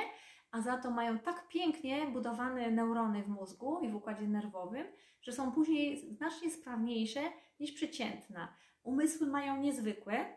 a 0.51 0.61
za 0.61 0.77
to 0.77 0.91
mają 0.91 1.19
tak 1.19 1.49
pięknie 1.49 2.07
budowane 2.07 2.71
neurony 2.71 3.23
w 3.23 3.29
mózgu 3.29 3.81
i 3.81 3.91
w 3.91 3.95
układzie 3.95 4.29
nerwowym, 4.29 4.87
że 5.23 5.33
są 5.33 5.53
później 5.53 6.15
znacznie 6.15 6.51
sprawniejsze 6.51 7.21
niż 7.61 7.73
przeciętna. 7.73 8.55
Umysły 8.83 9.27
mają 9.27 9.57
niezwykłe, 9.57 10.37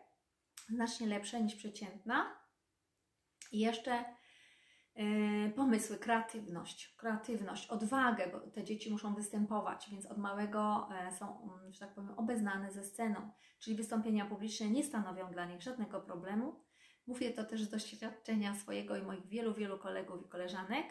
znacznie 0.68 1.06
lepsze 1.06 1.42
niż 1.42 1.54
przeciętna. 1.54 2.40
I 3.52 3.58
jeszcze 3.58 4.04
yy, 4.96 5.50
pomysły, 5.56 5.98
kreatywność, 5.98 6.94
kreatywność, 6.98 7.68
odwagę, 7.68 8.30
bo 8.32 8.40
te 8.40 8.64
dzieci 8.64 8.90
muszą 8.90 9.14
występować, 9.14 9.88
więc 9.90 10.06
od 10.06 10.18
małego 10.18 10.88
yy, 11.04 11.16
są, 11.16 11.50
że 11.70 11.80
tak 11.80 11.94
powiem, 11.94 12.18
obeznane 12.18 12.72
ze 12.72 12.84
sceną, 12.84 13.30
czyli 13.58 13.76
wystąpienia 13.76 14.26
publiczne 14.26 14.70
nie 14.70 14.84
stanowią 14.84 15.30
dla 15.30 15.44
nich 15.44 15.62
żadnego 15.62 16.00
problemu 16.00 16.69
Mówię 17.10 17.30
to 17.30 17.44
też 17.44 17.62
z 17.62 17.70
doświadczenia 17.70 18.54
swojego 18.54 18.96
i 18.96 19.02
moich 19.02 19.26
wielu, 19.26 19.54
wielu 19.54 19.78
kolegów 19.78 20.26
i 20.26 20.28
koleżanek, 20.28 20.86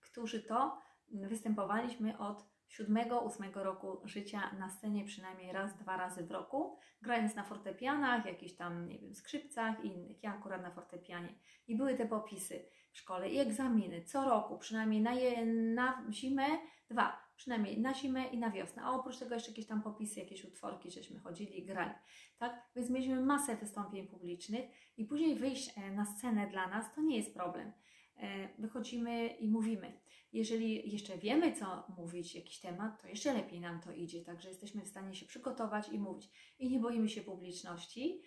którzy 0.00 0.42
to 0.42 0.82
występowaliśmy 1.08 2.18
od 2.18 2.44
7-8 2.78 3.54
roku 3.54 4.00
życia 4.04 4.54
na 4.58 4.70
scenie 4.70 5.04
przynajmniej 5.04 5.52
raz, 5.52 5.76
dwa 5.76 5.96
razy 5.96 6.26
w 6.26 6.30
roku, 6.30 6.78
grając 7.02 7.34
na 7.34 7.44
fortepianach, 7.44 8.26
jakichś 8.26 8.52
tam, 8.52 8.88
nie 8.88 8.98
wiem, 8.98 9.14
skrzypcach 9.14 9.84
i 9.84 9.88
innych. 9.88 10.22
Ja 10.22 10.34
akurat 10.34 10.62
na 10.62 10.70
fortepianie. 10.70 11.34
I 11.66 11.76
były 11.76 11.94
te 11.94 12.06
popisy 12.06 12.66
w 12.92 12.98
szkole 12.98 13.28
i 13.28 13.38
egzaminy 13.38 14.04
co 14.04 14.24
roku, 14.24 14.58
przynajmniej 14.58 15.00
na, 15.00 15.14
je, 15.14 15.46
na 15.74 16.04
zimę 16.10 16.46
dwa, 16.88 17.29
przynajmniej 17.40 17.80
na 17.80 17.94
zimę 17.94 18.26
i 18.26 18.38
na 18.38 18.50
wiosnę. 18.50 18.82
A 18.82 18.90
oprócz 18.90 19.18
tego 19.18 19.34
jeszcze 19.34 19.50
jakieś 19.50 19.66
tam 19.66 19.82
popisy, 19.82 20.20
jakieś 20.20 20.44
utworki, 20.44 20.90
żeśmy 20.90 21.18
chodzili 21.18 21.58
i 21.58 21.64
grali. 21.64 21.94
Tak? 22.38 22.70
Więc 22.76 22.90
mieliśmy 22.90 23.20
masę 23.20 23.56
wystąpień 23.56 24.06
publicznych 24.06 24.70
i 24.96 25.04
później 25.04 25.36
wyjść 25.36 25.78
e, 25.78 25.90
na 25.90 26.04
scenę 26.04 26.46
dla 26.50 26.68
nas 26.68 26.94
to 26.94 27.02
nie 27.02 27.16
jest 27.16 27.34
problem. 27.34 27.72
E, 28.16 28.48
wychodzimy 28.58 29.26
i 29.26 29.48
mówimy. 29.48 30.00
Jeżeli 30.32 30.92
jeszcze 30.92 31.18
wiemy, 31.18 31.52
co 31.52 31.84
mówić, 31.96 32.34
jakiś 32.34 32.60
temat, 32.60 33.02
to 33.02 33.08
jeszcze 33.08 33.34
lepiej 33.34 33.60
nam 33.60 33.80
to 33.80 33.92
idzie. 33.92 34.24
Także 34.24 34.48
jesteśmy 34.48 34.82
w 34.82 34.88
stanie 34.88 35.14
się 35.14 35.26
przygotować 35.26 35.88
i 35.88 35.98
mówić. 35.98 36.30
I 36.58 36.70
nie 36.70 36.78
boimy 36.78 37.08
się 37.08 37.22
publiczności, 37.22 38.22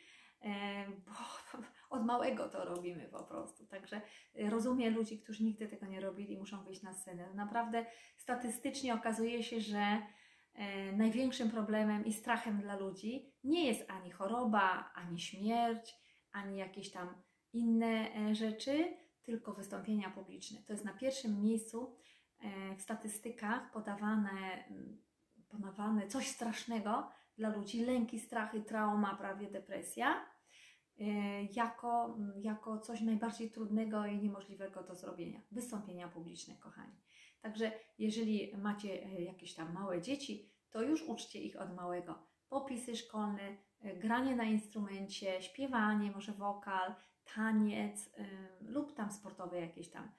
bo 1.05 1.11
od 1.97 2.05
małego 2.05 2.49
to 2.49 2.65
robimy 2.65 3.09
po 3.09 3.23
prostu. 3.23 3.67
Także 3.67 4.01
rozumiem 4.35 4.95
ludzi, 4.95 5.19
którzy 5.19 5.43
nigdy 5.43 5.67
tego 5.67 5.85
nie 5.85 5.99
robili, 5.99 6.37
muszą 6.37 6.63
wyjść 6.63 6.81
na 6.81 6.93
scenę. 6.93 7.33
Naprawdę 7.33 7.85
statystycznie 8.17 8.93
okazuje 8.93 9.43
się, 9.43 9.61
że 9.61 10.01
największym 10.93 11.49
problemem 11.49 12.05
i 12.05 12.13
strachem 12.13 12.61
dla 12.61 12.77
ludzi 12.77 13.33
nie 13.43 13.67
jest 13.67 13.91
ani 13.91 14.11
choroba, 14.11 14.91
ani 14.95 15.19
śmierć, 15.19 15.95
ani 16.31 16.57
jakieś 16.57 16.91
tam 16.91 17.23
inne 17.53 18.15
e, 18.15 18.35
rzeczy, 18.35 18.97
tylko 19.23 19.53
wystąpienia 19.53 20.09
publiczne. 20.09 20.61
To 20.67 20.73
jest 20.73 20.85
na 20.85 20.93
pierwszym 20.93 21.41
miejscu 21.41 21.95
e, 22.39 22.75
w 22.75 22.81
statystykach 22.81 23.71
podawane, 23.71 24.63
podawane 25.49 26.07
coś 26.07 26.27
strasznego 26.27 27.11
dla 27.37 27.49
ludzi, 27.49 27.85
lęki, 27.85 28.19
strachy, 28.19 28.61
trauma, 28.61 29.15
prawie 29.15 29.51
depresja, 29.51 30.15
e, 30.15 30.25
jako, 31.55 32.17
jako 32.41 32.79
coś 32.79 33.01
najbardziej 33.01 33.51
trudnego 33.51 34.05
i 34.05 34.19
niemożliwego 34.19 34.83
do 34.83 34.95
zrobienia. 34.95 35.41
Wystąpienia 35.51 36.07
publiczne, 36.07 36.55
kochani. 36.55 36.95
Także 37.41 37.71
jeżeli 37.97 38.57
macie 38.57 38.95
jakieś 39.23 39.55
tam 39.55 39.73
małe 39.73 40.01
dzieci, 40.01 40.49
to 40.69 40.81
już 40.81 41.03
uczcie 41.03 41.39
ich 41.39 41.61
od 41.61 41.75
małego. 41.75 42.19
Popisy 42.49 42.95
szkolne, 42.95 43.57
E, 43.83 43.95
granie 43.95 44.35
na 44.35 44.43
instrumencie, 44.43 45.41
śpiewanie, 45.41 46.11
może 46.11 46.31
wokal, 46.31 46.95
taniec 47.35 48.09
lub 48.61 48.95
tam 48.95 49.11
sportowe 49.11 49.61
jakieś 49.61 49.89
tam 49.89 50.11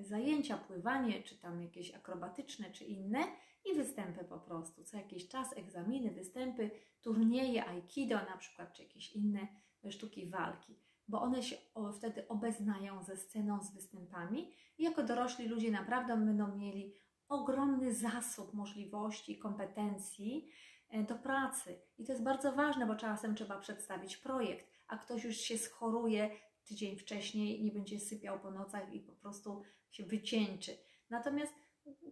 zajęcia, 0.00 0.58
pływanie, 0.58 1.22
czy 1.22 1.38
tam 1.38 1.62
jakieś 1.62 1.94
akrobatyczne, 1.94 2.70
czy 2.70 2.84
inne 2.84 3.24
i 3.64 3.74
występy 3.74 4.24
po 4.24 4.38
prostu. 4.38 4.84
Co 4.84 4.96
jakiś 4.96 5.28
czas 5.28 5.56
egzaminy, 5.56 6.10
występy, 6.10 6.70
turnieje, 7.00 7.64
aikido 7.64 8.14
na 8.14 8.36
przykład, 8.36 8.72
czy 8.72 8.82
jakieś 8.82 9.12
inne 9.12 9.48
sztuki 9.90 10.30
walki, 10.30 10.78
bo 11.08 11.22
one 11.22 11.42
się 11.42 11.56
wtedy 11.98 12.28
obeznają 12.28 13.02
ze 13.02 13.16
sceną, 13.16 13.62
z 13.62 13.74
występami 13.74 14.52
i 14.78 14.82
jako 14.82 15.02
dorośli 15.02 15.48
ludzie 15.48 15.70
naprawdę 15.70 16.16
będą 16.16 16.56
mieli 16.56 16.94
ogromny 17.28 17.94
zasób 17.94 18.54
możliwości, 18.54 19.38
kompetencji, 19.38 20.50
E, 20.90 21.02
do 21.02 21.14
pracy. 21.14 21.80
I 21.98 22.04
to 22.04 22.12
jest 22.12 22.24
bardzo 22.24 22.52
ważne, 22.52 22.86
bo 22.86 22.96
czasem 22.96 23.34
trzeba 23.34 23.58
przedstawić 23.58 24.16
projekt, 24.16 24.66
a 24.88 24.98
ktoś 24.98 25.24
już 25.24 25.36
się 25.36 25.58
schoruje, 25.58 26.30
tydzień 26.64 26.96
wcześniej, 26.96 27.64
nie 27.64 27.72
będzie 27.72 28.00
sypiał 28.00 28.40
po 28.40 28.50
nocach 28.50 28.94
i 28.94 29.00
po 29.00 29.12
prostu 29.12 29.62
się 29.90 30.04
wycieńczy. 30.04 30.72
Natomiast 31.10 31.52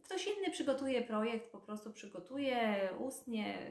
ktoś 0.04 0.26
inny 0.26 0.50
przygotuje 0.50 1.02
projekt, 1.02 1.52
po 1.52 1.60
prostu 1.60 1.92
przygotuje 1.92 2.88
ustnie, 2.98 3.70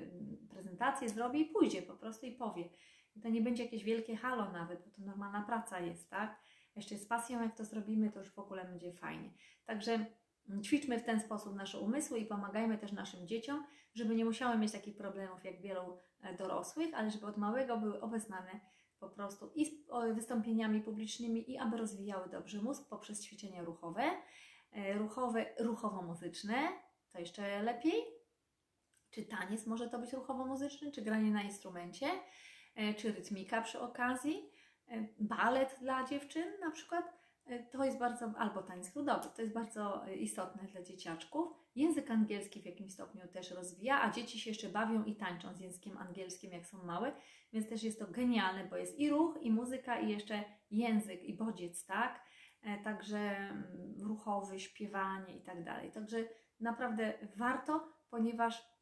prezentację 0.49 1.09
zrobi 1.09 1.41
i 1.41 1.45
pójdzie 1.45 1.81
po 1.81 1.93
prostu 1.93 2.25
i 2.25 2.31
powie. 2.31 2.69
To 3.23 3.29
nie 3.29 3.41
będzie 3.41 3.63
jakieś 3.63 3.83
wielkie 3.83 4.15
halo 4.15 4.51
nawet, 4.51 4.85
bo 4.85 4.91
to 4.91 5.01
normalna 5.01 5.41
praca 5.41 5.79
jest, 5.79 6.09
tak? 6.09 6.39
Jeszcze 6.75 6.97
z 6.97 7.07
pasją, 7.07 7.41
jak 7.41 7.57
to 7.57 7.65
zrobimy, 7.65 8.11
to 8.11 8.19
już 8.19 8.31
w 8.31 8.39
ogóle 8.39 8.65
będzie 8.65 8.93
fajnie. 8.93 9.29
Także 9.65 10.05
mm, 10.49 10.63
ćwiczmy 10.63 10.99
w 10.99 11.03
ten 11.03 11.19
sposób 11.19 11.55
nasze 11.55 11.79
umysły 11.79 12.19
i 12.19 12.25
pomagajmy 12.25 12.77
też 12.77 12.91
naszym 12.91 13.27
dzieciom, 13.27 13.63
żeby 13.93 14.15
nie 14.15 14.25
musiały 14.25 14.57
mieć 14.57 14.71
takich 14.71 14.97
problemów 14.97 15.45
jak 15.45 15.61
wielu 15.61 15.97
e, 16.21 16.37
dorosłych, 16.37 16.93
ale 16.93 17.11
żeby 17.11 17.25
od 17.25 17.37
małego 17.37 17.77
były 17.77 18.01
obeznane 18.01 18.59
po 18.99 19.09
prostu 19.09 19.51
i 19.55 19.65
z 19.65 20.15
wystąpieniami 20.15 20.81
publicznymi 20.81 21.51
i 21.51 21.57
aby 21.57 21.77
rozwijały 21.77 22.29
dobrze 22.29 22.61
mózg 22.61 22.89
poprzez 22.89 23.23
ćwiczenia 23.23 23.63
ruchowe, 23.63 24.03
e, 24.71 24.93
ruchowe, 24.93 25.45
ruchowo-muzyczne, 25.59 26.55
to 27.11 27.19
jeszcze 27.19 27.63
lepiej. 27.63 28.03
Czy 29.09 29.25
taniec 29.25 29.67
może 29.67 29.89
to 29.89 29.99
być 29.99 30.13
ruchowo-muzyczny, 30.13 30.91
czy 30.91 31.01
granie 31.01 31.31
na 31.31 31.43
instrumencie, 31.43 32.07
czy 32.97 33.11
rytmika 33.11 33.61
przy 33.61 33.79
okazji, 33.79 34.49
e, 34.87 35.07
balet 35.19 35.77
dla 35.81 36.03
dziewczyn 36.03 36.43
na 36.61 36.71
przykład. 36.71 37.13
E, 37.45 37.63
To 37.63 37.85
jest 37.85 37.97
bardzo, 37.97 38.33
albo 38.37 38.63
tańc 38.63 38.95
ludowy, 38.95 39.29
to 39.35 39.41
jest 39.41 39.53
bardzo 39.53 40.07
e, 40.07 40.15
istotne 40.15 40.63
dla 40.63 40.81
dzieciaczków. 40.81 41.53
Język 41.75 42.11
angielski 42.11 42.61
w 42.61 42.65
jakimś 42.65 42.93
stopniu 42.93 43.27
też 43.27 43.51
rozwija, 43.51 44.01
a 44.01 44.11
dzieci 44.11 44.39
się 44.39 44.49
jeszcze 44.49 44.69
bawią 44.69 45.03
i 45.03 45.15
tańczą 45.15 45.53
z 45.53 45.59
językiem 45.59 45.97
angielskim, 45.97 46.51
jak 46.51 46.65
są 46.65 46.83
małe, 46.83 47.11
więc 47.53 47.69
też 47.69 47.83
jest 47.83 47.99
to 47.99 48.07
genialne, 48.07 48.65
bo 48.69 48.77
jest 48.77 48.99
i 48.99 49.09
ruch, 49.09 49.37
i 49.41 49.51
muzyka, 49.51 49.99
i 49.99 50.09
jeszcze 50.09 50.43
język, 50.71 51.23
i 51.23 51.33
bodziec, 51.37 51.85
tak? 51.85 52.21
E, 52.61 52.83
Także 52.83 53.19
mm, 53.19 53.95
ruchowy, 54.01 54.59
śpiewanie 54.59 55.37
i 55.37 55.41
tak 55.41 55.63
dalej. 55.63 55.91
Także 55.91 56.17
naprawdę 56.59 57.13
warto, 57.35 57.87
ponieważ 58.09 58.74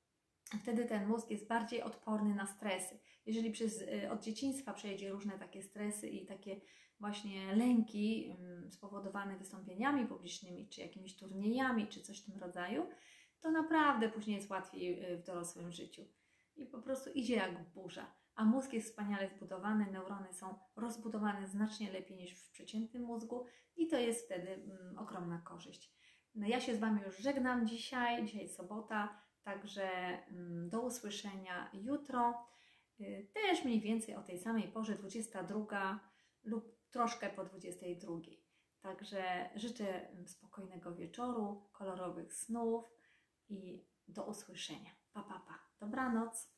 wtedy 0.61 0.85
ten 0.85 1.07
mózg 1.07 1.29
jest 1.29 1.47
bardziej 1.47 1.81
odporny 1.81 2.35
na 2.35 2.45
stresy. 2.45 2.99
Jeżeli 3.25 3.51
przez, 3.51 3.81
y, 3.81 4.11
od 4.11 4.23
dzieciństwa 4.23 4.73
przejdzie 4.73 5.09
różne 5.09 5.39
takie 5.39 5.61
stresy 5.61 6.09
i 6.09 6.25
takie 6.25 6.61
właśnie 6.99 7.55
lęki 7.55 8.31
ym, 8.31 8.71
spowodowane 8.71 9.37
wystąpieniami 9.37 10.07
publicznymi, 10.07 10.69
czy 10.69 10.81
jakimiś 10.81 11.17
turniejami, 11.17 11.87
czy 11.87 12.01
coś 12.01 12.21
w 12.21 12.25
tym 12.25 12.39
rodzaju, 12.39 12.87
to 13.39 13.51
naprawdę 13.51 14.09
później 14.09 14.35
jest 14.35 14.49
łatwiej 14.49 15.13
y, 15.13 15.17
w 15.17 15.23
dorosłym 15.23 15.71
życiu. 15.71 16.05
I 16.55 16.65
po 16.65 16.81
prostu 16.81 17.09
idzie 17.09 17.35
jak 17.35 17.69
burza. 17.69 18.11
A 18.35 18.45
mózg 18.45 18.73
jest 18.73 18.89
wspaniale 18.89 19.29
zbudowany, 19.29 19.91
neurony 19.91 20.33
są 20.33 20.59
rozbudowane 20.75 21.47
znacznie 21.47 21.91
lepiej 21.91 22.17
niż 22.17 22.33
w 22.33 22.51
przeciętnym 22.51 23.03
mózgu 23.03 23.45
i 23.75 23.87
to 23.87 23.99
jest 23.99 24.25
wtedy 24.25 24.53
mm, 24.53 24.97
ogromna 24.97 25.37
korzyść. 25.37 25.93
No 26.35 26.47
ja 26.47 26.59
się 26.59 26.75
z 26.75 26.79
Wami 26.79 27.01
już 27.01 27.17
żegnam 27.17 27.67
dzisiaj, 27.67 28.25
dzisiaj 28.25 28.41
jest 28.41 28.55
sobota, 28.55 29.22
także 29.43 29.89
mm, 30.27 30.69
do 30.69 30.81
usłyszenia 30.81 31.69
jutro. 31.73 32.47
Y, 32.99 33.31
Też 33.33 33.65
mniej 33.65 33.81
więcej 33.81 34.15
o 34.15 34.23
tej 34.23 34.39
samej 34.39 34.67
porze, 34.67 34.95
22 34.95 35.99
lub 36.43 36.89
troszkę 36.91 37.29
po 37.29 37.43
22. 37.43 38.15
Także 38.81 39.49
życzę 39.55 40.09
mm, 40.09 40.27
spokojnego 40.27 40.95
wieczoru, 40.95 41.69
kolorowych 41.73 42.33
snów 42.33 42.85
i 43.49 43.85
do 44.07 44.25
usłyszenia. 44.25 44.91
Pa, 45.13 45.23
pa, 45.23 45.39
pa. 45.39 45.59
Dobranoc. 45.79 46.53